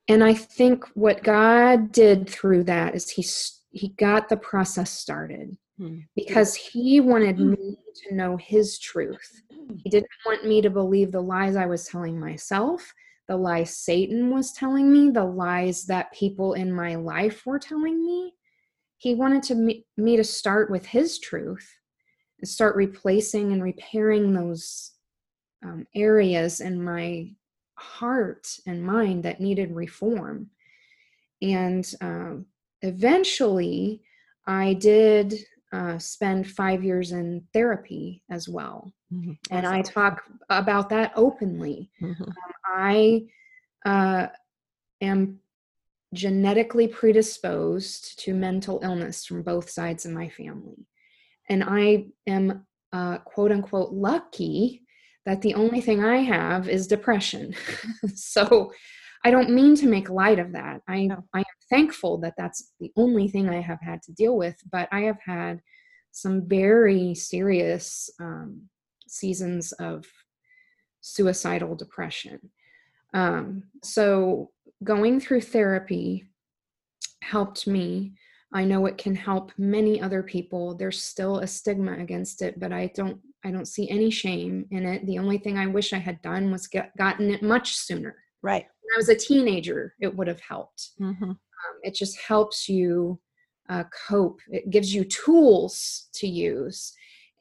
And 0.09 0.23
I 0.23 0.35
think 0.35 0.85
what 0.95 1.23
God 1.23 1.91
did 1.91 2.29
through 2.29 2.65
that 2.65 2.95
is 2.95 3.11
he 3.11 3.27
he 3.73 3.89
got 3.99 4.29
the 4.29 4.37
process 4.37 4.91
started 4.91 5.57
hmm. 5.79 5.99
because 6.15 6.55
he 6.55 7.01
wanted 7.01 7.37
hmm. 7.37 7.51
me 7.51 7.77
to 8.07 8.15
know 8.15 8.37
his 8.37 8.79
truth. 8.79 9.43
He 9.83 9.91
didn't 9.91 10.09
want 10.25 10.47
me 10.47 10.63
to 10.63 10.71
believe 10.71 11.11
the 11.11 11.21
lies 11.21 11.57
I 11.57 11.67
was 11.67 11.87
telling 11.87 12.19
myself, 12.19 12.95
the 13.27 13.37
lies 13.37 13.77
Satan 13.77 14.31
was 14.31 14.53
telling 14.53 14.93
me, 14.93 15.11
the 15.11 15.25
lies 15.25 15.87
that 15.87 16.13
people 16.13 16.55
in 16.55 16.73
my 16.73 16.95
life 16.95 17.45
were 17.45 17.59
telling 17.59 18.05
me. 18.05 18.33
He 18.99 19.15
wanted 19.15 19.43
to 19.45 19.55
me, 19.57 19.85
me 19.97 20.17
to 20.17 20.25
start 20.25 20.71
with 20.71 20.87
his 20.87 21.19
truth 21.19 21.69
and 22.41 22.49
start 22.49 22.77
replacing 22.77 23.53
and 23.53 23.63
repairing 23.63 24.33
those 24.33 24.93
um, 25.65 25.87
areas 25.95 26.61
in 26.61 26.83
my 26.83 27.31
heart 27.77 28.49
and 28.67 28.83
mind 28.83 29.25
that 29.25 29.41
needed 29.41 29.75
reform. 29.75 30.51
And 31.43 31.91
um, 32.01 32.47
eventually, 32.83 34.03
I 34.47 34.75
did 34.75 35.35
uh, 35.73 35.99
spend 35.99 36.49
five 36.49 36.85
years 36.85 37.13
in 37.13 37.45
therapy 37.53 38.23
as 38.31 38.49
well. 38.49 38.93
Mm-hmm. 39.13 39.33
And 39.51 39.67
I 39.67 39.83
talk 39.83 40.23
about 40.49 40.89
that 40.91 41.13
openly. 41.17 41.91
Mm-hmm. 42.01 42.23
Um, 42.23 42.33
I 42.67 43.27
uh, 43.85 44.29
am 45.01 45.41
genetically 46.15 46.89
predisposed 46.89 48.19
to 48.21 48.33
mental 48.33 48.81
illness 48.83 49.27
from 49.27 49.43
both 49.43 49.69
sides 49.69 50.07
of 50.07 50.13
my 50.13 50.29
family. 50.29 50.87
And 51.49 51.63
I 51.65 52.07
am 52.27 52.67
uh, 52.93 53.19
quote 53.19 53.53
unquote 53.53 53.93
lucky 53.93 54.86
that 55.27 55.43
the 55.43 55.55
only 55.55 55.81
thing 55.81 56.03
I 56.03 56.19
have 56.19 56.69
is 56.69 56.87
depression. 56.87 57.55
so 58.15 58.73
I 59.25 59.31
don't 59.33 59.51
mean 59.51 59.75
to 59.77 59.89
make 59.89 60.09
light 60.09 60.39
of 60.39 60.53
that. 60.53 60.83
I, 60.89 61.07
no. 61.07 61.25
I 61.35 61.41
am 61.41 61.45
thankful 61.69 62.19
that 62.19 62.35
that's 62.39 62.73
the 62.79 62.93
only 62.97 63.29
thing 63.29 63.49
I 63.49 63.61
have 63.61 63.81
had 63.83 64.03
to 64.05 64.13
deal 64.13 64.37
with, 64.37 64.57
but 64.71 64.89
I 64.93 65.01
have 65.01 65.19
had 65.21 65.61
some 66.13 66.49
very 66.49 67.15
serious 67.15 68.09
um, 68.21 68.63
seasons 69.09 69.73
of 69.73 70.07
suicidal 71.01 71.75
depression. 71.75 72.39
Um, 73.13 73.65
so 73.83 74.51
going 74.85 75.19
through 75.21 75.41
therapy 75.41 76.29
helped 77.23 77.67
me. 77.67 78.15
I 78.53 78.65
know 78.65 78.87
it 78.87 78.97
can 78.97 79.17
help 79.17 79.51
many 79.59 80.01
other 80.01 80.23
people. 80.23 80.77
There's 80.77 81.03
still 81.03 81.39
a 81.39 81.47
stigma 81.47 81.99
against 81.99 82.43
it, 82.43 82.61
but 82.61 82.73
I 82.73 82.93
don't 82.95 83.19
I 83.45 83.51
don't 83.51 83.69
see 83.69 83.89
any 83.89 84.11
shame 84.11 84.67
in 84.71 84.85
it. 84.87 85.07
The 85.07 85.19
only 85.19 85.39
thing 85.39 85.57
I 85.57 85.67
wish 85.67 85.93
I 85.93 85.99
had 85.99 86.21
done 86.23 86.51
was 86.51 86.67
get 86.67 86.97
gotten 86.97 87.31
it 87.31 87.43
much 87.43 87.77
sooner. 87.77 88.17
Right. 88.43 88.65
When 88.65 88.97
I 88.97 88.99
was 88.99 89.09
a 89.09 89.15
teenager, 89.15 89.95
it 90.01 90.15
would 90.15 90.29
have 90.29 90.41
helped. 90.41 90.91
Mm-hmm. 91.01 91.31
Um, 91.31 91.37
it 91.83 91.95
just 91.95 92.19
helps 92.21 92.69
you 92.69 93.21
uh, 93.69 93.85
cope. 94.09 94.41
It 94.49 94.71
gives 94.71 94.95
you 94.95 95.05
tools 95.05 96.09
to 96.15 96.27
use. 96.27 96.93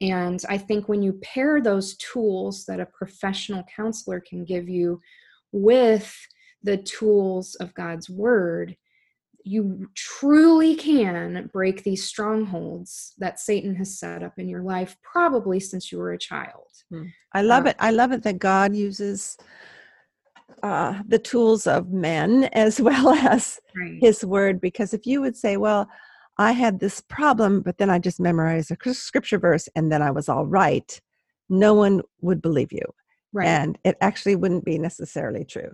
And 0.01 0.41
I 0.49 0.57
think 0.57 0.89
when 0.89 1.01
you 1.01 1.13
pair 1.21 1.61
those 1.61 1.95
tools 1.97 2.65
that 2.65 2.79
a 2.79 2.85
professional 2.85 3.63
counselor 3.73 4.19
can 4.19 4.43
give 4.43 4.67
you 4.67 4.99
with 5.51 6.15
the 6.63 6.77
tools 6.77 7.55
of 7.55 7.73
God's 7.73 8.09
word, 8.09 8.75
you 9.45 9.87
truly 9.93 10.75
can 10.75 11.49
break 11.53 11.83
these 11.83 12.03
strongholds 12.03 13.13
that 13.19 13.39
Satan 13.39 13.75
has 13.75 13.99
set 13.99 14.23
up 14.23 14.33
in 14.39 14.49
your 14.49 14.63
life, 14.63 14.97
probably 15.03 15.59
since 15.59 15.91
you 15.91 15.99
were 15.99 16.13
a 16.13 16.17
child. 16.17 16.65
Hmm. 16.89 17.05
I 17.31 17.43
love 17.43 17.67
uh, 17.67 17.69
it. 17.69 17.75
I 17.79 17.91
love 17.91 18.11
it 18.11 18.23
that 18.23 18.39
God 18.39 18.75
uses 18.75 19.37
uh, 20.63 20.99
the 21.07 21.19
tools 21.19 21.67
of 21.67 21.91
men 21.91 22.45
as 22.53 22.81
well 22.81 23.09
as 23.09 23.59
right. 23.77 23.99
his 24.01 24.25
word. 24.25 24.59
Because 24.59 24.95
if 24.95 25.05
you 25.05 25.21
would 25.21 25.37
say, 25.37 25.57
well, 25.57 25.87
I 26.39 26.51
had 26.51 26.79
this 26.79 26.99
problem, 27.01 27.61
but 27.61 27.77
then 27.77 27.91
I 27.91 27.99
just 27.99 28.19
memorized 28.19 28.71
a 28.71 28.93
scripture 28.95 29.37
verse 29.37 29.69
and 29.75 29.91
then 29.91 30.01
I 30.01 30.09
was 30.09 30.27
all 30.27 30.47
right, 30.47 30.99
no 31.49 31.75
one 31.75 32.01
would 32.21 32.41
believe 32.41 32.71
you. 32.71 32.85
Right. 33.31 33.47
And 33.47 33.77
it 33.83 33.95
actually 34.01 34.37
wouldn't 34.37 34.65
be 34.65 34.79
necessarily 34.79 35.45
true. 35.45 35.71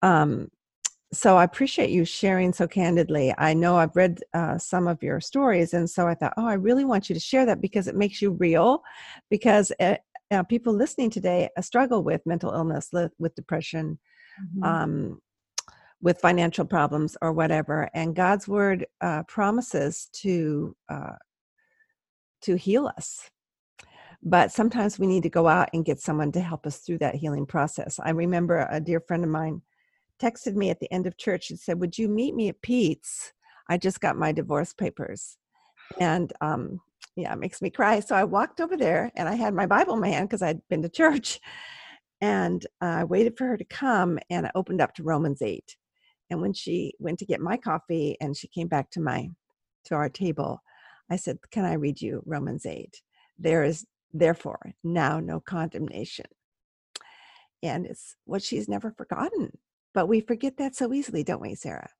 Um, 0.00 0.50
so 1.12 1.36
I 1.36 1.44
appreciate 1.44 1.90
you 1.90 2.04
sharing 2.06 2.52
so 2.54 2.66
candidly. 2.66 3.34
I 3.36 3.52
know 3.52 3.76
I've 3.76 3.94
read 3.94 4.20
uh, 4.32 4.56
some 4.56 4.88
of 4.88 5.02
your 5.02 5.20
stories, 5.20 5.74
and 5.74 5.88
so 5.88 6.08
I 6.08 6.14
thought, 6.14 6.32
oh, 6.38 6.46
I 6.46 6.54
really 6.54 6.86
want 6.86 7.08
you 7.10 7.14
to 7.14 7.20
share 7.20 7.44
that 7.46 7.60
because 7.60 7.86
it 7.86 7.96
makes 7.96 8.22
you 8.22 8.32
real. 8.32 8.82
Because 9.28 9.70
it, 9.78 10.00
uh, 10.30 10.42
people 10.44 10.72
listening 10.72 11.10
today 11.10 11.50
uh, 11.56 11.60
struggle 11.60 12.02
with 12.02 12.24
mental 12.24 12.52
illness, 12.52 12.90
with 13.18 13.34
depression, 13.34 13.98
mm-hmm. 14.42 14.64
um, 14.64 15.20
with 16.00 16.18
financial 16.20 16.64
problems, 16.64 17.14
or 17.20 17.34
whatever. 17.34 17.90
And 17.92 18.16
God's 18.16 18.48
word 18.48 18.86
uh, 19.02 19.24
promises 19.24 20.08
to 20.14 20.74
uh, 20.88 21.16
to 22.42 22.56
heal 22.56 22.90
us. 22.96 23.28
But 24.22 24.50
sometimes 24.50 24.98
we 24.98 25.06
need 25.06 25.24
to 25.24 25.28
go 25.28 25.46
out 25.46 25.68
and 25.74 25.84
get 25.84 26.00
someone 26.00 26.32
to 26.32 26.40
help 26.40 26.66
us 26.66 26.78
through 26.78 26.98
that 26.98 27.16
healing 27.16 27.44
process. 27.44 28.00
I 28.02 28.10
remember 28.10 28.66
a 28.70 28.80
dear 28.80 29.00
friend 29.00 29.24
of 29.24 29.30
mine 29.30 29.60
texted 30.22 30.54
me 30.54 30.70
at 30.70 30.80
the 30.80 30.92
end 30.92 31.06
of 31.06 31.16
church 31.16 31.50
and 31.50 31.58
said, 31.58 31.80
Would 31.80 31.98
you 31.98 32.08
meet 32.08 32.34
me 32.34 32.48
at 32.48 32.62
Pete's? 32.62 33.32
I 33.68 33.76
just 33.78 34.00
got 34.00 34.16
my 34.16 34.32
divorce 34.32 34.72
papers. 34.72 35.36
And 36.00 36.32
um, 36.40 36.80
yeah, 37.16 37.32
it 37.32 37.38
makes 37.38 37.60
me 37.60 37.70
cry. 37.70 38.00
So 38.00 38.14
I 38.14 38.24
walked 38.24 38.60
over 38.60 38.76
there 38.76 39.10
and 39.16 39.28
I 39.28 39.34
had 39.34 39.54
my 39.54 39.66
Bible 39.66 39.94
in 39.94 40.00
my 40.00 40.08
hand 40.08 40.28
because 40.28 40.42
I'd 40.42 40.66
been 40.68 40.82
to 40.82 40.88
church. 40.88 41.40
And 42.24 42.64
uh, 42.80 42.98
I 43.00 43.02
waited 43.02 43.36
for 43.36 43.48
her 43.48 43.56
to 43.56 43.64
come 43.64 44.16
and 44.30 44.46
I 44.46 44.52
opened 44.54 44.80
up 44.80 44.94
to 44.94 45.02
Romans 45.02 45.42
8. 45.42 45.76
And 46.30 46.40
when 46.40 46.52
she 46.52 46.94
went 47.00 47.18
to 47.18 47.26
get 47.26 47.40
my 47.40 47.56
coffee 47.56 48.16
and 48.20 48.36
she 48.36 48.46
came 48.46 48.68
back 48.68 48.92
to 48.92 49.00
my 49.00 49.28
to 49.86 49.96
our 49.96 50.08
table, 50.08 50.62
I 51.10 51.16
said, 51.16 51.38
Can 51.50 51.64
I 51.64 51.72
read 51.72 52.00
you 52.00 52.22
Romans 52.24 52.64
8? 52.64 53.02
There 53.40 53.64
is 53.64 53.84
therefore 54.12 54.72
now 54.84 55.18
no 55.18 55.40
condemnation. 55.40 56.26
And 57.60 57.86
it's 57.86 58.14
what 58.24 58.44
she's 58.44 58.68
never 58.68 58.92
forgotten 58.92 59.58
but 59.94 60.06
we 60.06 60.20
forget 60.20 60.56
that 60.56 60.74
so 60.74 60.92
easily 60.92 61.22
don't 61.22 61.40
we 61.42 61.54
sarah? 61.54 61.90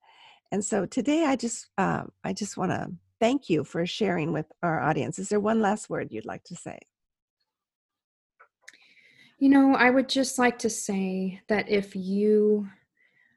And 0.51 0.63
so 0.63 0.85
today 0.85 1.25
i 1.25 1.35
just 1.35 1.67
uh, 1.77 2.03
i 2.23 2.33
just 2.33 2.57
want 2.57 2.71
to 2.71 2.91
thank 3.19 3.49
you 3.49 3.63
for 3.63 3.85
sharing 3.85 4.33
with 4.33 4.45
our 4.61 4.81
audience. 4.81 5.17
Is 5.17 5.29
there 5.29 5.39
one 5.39 5.61
last 5.61 5.89
word 5.89 6.11
you'd 6.11 6.25
like 6.25 6.43
to 6.45 6.55
say? 6.55 6.79
You 9.39 9.49
know 9.49 9.75
i 9.75 9.89
would 9.89 10.09
just 10.09 10.39
like 10.39 10.59
to 10.59 10.69
say 10.69 11.41
that 11.47 11.69
if 11.69 11.95
you 11.95 12.69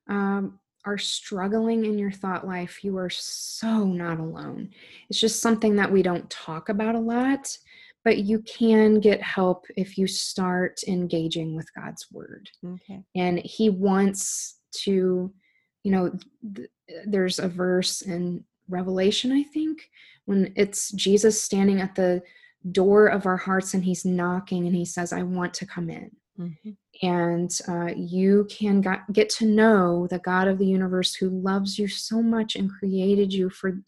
um, 0.09 0.61
are 0.85 0.99
struggling 0.99 1.85
in 1.85 1.99
your 1.99 2.13
thought 2.13 2.47
life 2.47 2.85
you 2.85 2.97
are 2.97 3.11
so 3.11 3.85
not 3.85 4.21
alone. 4.21 4.71
It's 5.11 5.19
just 5.19 5.43
something 5.43 5.75
that 5.77 5.91
we 5.91 6.03
don't 6.03 6.31
talk 6.31 6.69
about 6.69 6.95
a 6.95 7.01
lot 7.01 7.59
but 8.07 8.19
you 8.19 8.39
can 8.43 9.01
get 9.01 9.21
help 9.21 9.67
if 9.77 9.99
you 9.99 10.07
start 10.07 10.81
engaging 10.87 11.57
with 11.57 11.67
God's 11.75 12.07
word. 12.13 12.49
Okay. 12.65 13.03
And 13.17 13.41
He 13.41 13.69
wants 13.69 14.61
to, 14.85 15.35
you 15.83 15.91
know, 15.91 16.13
th- 16.55 16.69
there's 17.05 17.41
a 17.41 17.49
verse 17.49 18.03
in 18.03 18.45
Revelation, 18.69 19.33
I 19.33 19.43
think, 19.43 19.91
when 20.25 20.53
it's 20.55 20.93
Jesus 20.93 21.43
standing 21.43 21.81
at 21.81 21.97
the 21.97 22.23
door 22.71 23.09
of 23.09 23.27
our 23.27 23.37
hearts 23.37 23.75
and 23.75 23.85
He's 23.85 24.05
knocking 24.05 24.69
and 24.69 24.77
He 24.77 24.85
says, 24.85 25.13
I 25.13 25.25
want 25.25 25.53
to 25.55 25.67
come 25.67 25.91
in. 25.91 26.13
Mm-hmm. 26.39 26.71
And 27.03 27.59
uh, 27.67 27.93
you 27.97 28.47
can 28.49 28.83
got, 28.83 29.13
get 29.13 29.31
to 29.31 29.47
know 29.47 30.07
the 30.07 30.21
God 30.21 30.47
of 30.47 30.59
the 30.59 30.67
universe 30.67 31.17
who 31.17 31.29
loves 31.29 31.77
you 31.77 31.89
so 31.89 32.23
much 32.23 32.55
and 32.55 32.71
created 32.71 33.33
you 33.33 33.51
for 33.51 33.81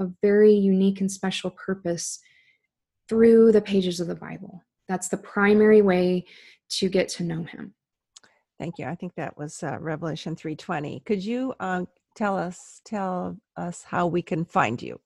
a 0.00 0.08
very 0.22 0.54
unique 0.54 1.00
and 1.00 1.12
special 1.12 1.50
purpose 1.50 2.18
through 3.10 3.50
the 3.50 3.60
pages 3.60 3.98
of 3.98 4.06
the 4.06 4.14
Bible. 4.14 4.62
that's 4.88 5.08
the 5.08 5.16
primary 5.16 5.82
way 5.82 6.24
to 6.68 6.88
get 6.88 7.08
to 7.08 7.24
know 7.24 7.42
him. 7.42 7.74
Thank 8.58 8.78
you. 8.78 8.86
I 8.86 8.94
think 8.94 9.14
that 9.16 9.36
was 9.36 9.62
uh, 9.62 9.78
Revelation 9.80 10.36
3:20. 10.36 11.04
Could 11.04 11.24
you 11.24 11.52
uh, 11.58 11.84
tell 12.14 12.38
us 12.38 12.80
tell 12.84 13.36
us 13.56 13.82
how 13.82 14.06
we 14.06 14.22
can 14.22 14.44
find 14.44 14.80
you? 14.80 15.00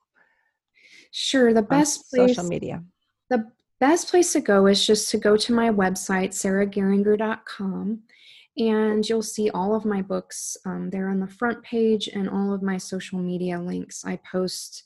Sure. 1.12 1.55
The 1.55 1.62
best 1.62 2.11
place, 2.11 2.31
social 2.31 2.49
media. 2.49 2.83
The 3.31 3.51
best 3.81 4.11
place 4.11 4.33
to 4.35 4.40
go 4.40 4.67
is 4.67 4.87
just 4.87 5.11
to 5.11 5.19
go 5.19 5.37
to 5.37 5.55
my 5.55 5.71
website, 5.71 6.33
sarahgeringer.com, 6.33 8.03
and 8.59 9.09
you'll 9.09 9.23
see 9.23 9.49
all 9.51 9.75
of 9.75 9.85
my 9.85 10.03
books 10.03 10.57
um, 10.67 10.90
there 10.90 11.09
on 11.09 11.21
the 11.21 11.35
front 11.40 11.62
page 11.62 12.09
and 12.09 12.29
all 12.29 12.53
of 12.53 12.62
my 12.62 12.77
social 12.77 13.19
media 13.19 13.59
links. 13.59 14.05
I 14.05 14.17
post 14.31 14.85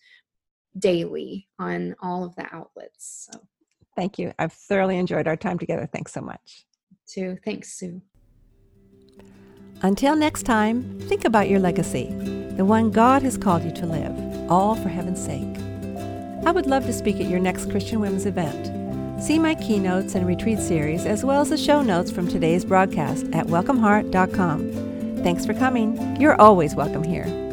daily 0.79 1.49
on 1.59 1.95
all 2.01 2.25
of 2.25 2.35
the 2.37 2.47
outlets. 2.53 3.29
So. 3.31 3.41
Thank 3.97 4.19
you. 4.19 4.33
I've 4.38 4.53
thoroughly 4.53 4.97
enjoyed 4.99 5.27
our 5.27 5.37
time 5.37 5.59
together. 5.59 5.88
Thanks 5.93 6.12
so 6.12 6.21
much. 6.21 6.64
Too. 7.07 7.37
Thanks, 7.45 7.73
Sue. 7.79 8.01
Until 9.83 10.17
next 10.17 10.43
time, 10.43 10.99
think 11.01 11.25
about 11.25 11.49
your 11.49 11.61
legacy, 11.61 12.07
the 12.57 12.64
one 12.64 12.91
God 12.91 13.23
has 13.23 13.37
called 13.37 13.62
you 13.62 13.73
to 13.73 13.87
live, 13.87 14.51
all 14.51 14.75
for 14.75 14.88
heaven's 14.88 15.25
sake. 15.25 15.57
I 16.45 16.51
would 16.51 16.67
love 16.67 16.87
to 16.87 16.93
speak 16.93 17.17
at 17.17 17.29
your 17.29 17.41
next 17.41 17.71
Christian 17.71 18.01
Women's 18.01 18.27
event. 18.27 19.23
See 19.23 19.38
my 19.38 19.55
keynotes 19.55 20.14
and 20.14 20.27
retreat 20.27 20.59
series, 20.59 21.07
as 21.07 21.25
well 21.25 21.41
as 21.41 21.51
the 21.51 21.57
show 21.57 21.83
notes 21.83 22.11
from 22.11 22.29
today's 22.29 22.64
broadcast 22.64 23.27
at 23.33 23.47
welcomeheart.com. 23.47 25.23
Thanks 25.23 25.45
for 25.45 25.55
coming. 25.55 26.21
You're 26.21 26.41
always 26.41 26.75
welcome 26.75 27.03
here. 27.03 27.48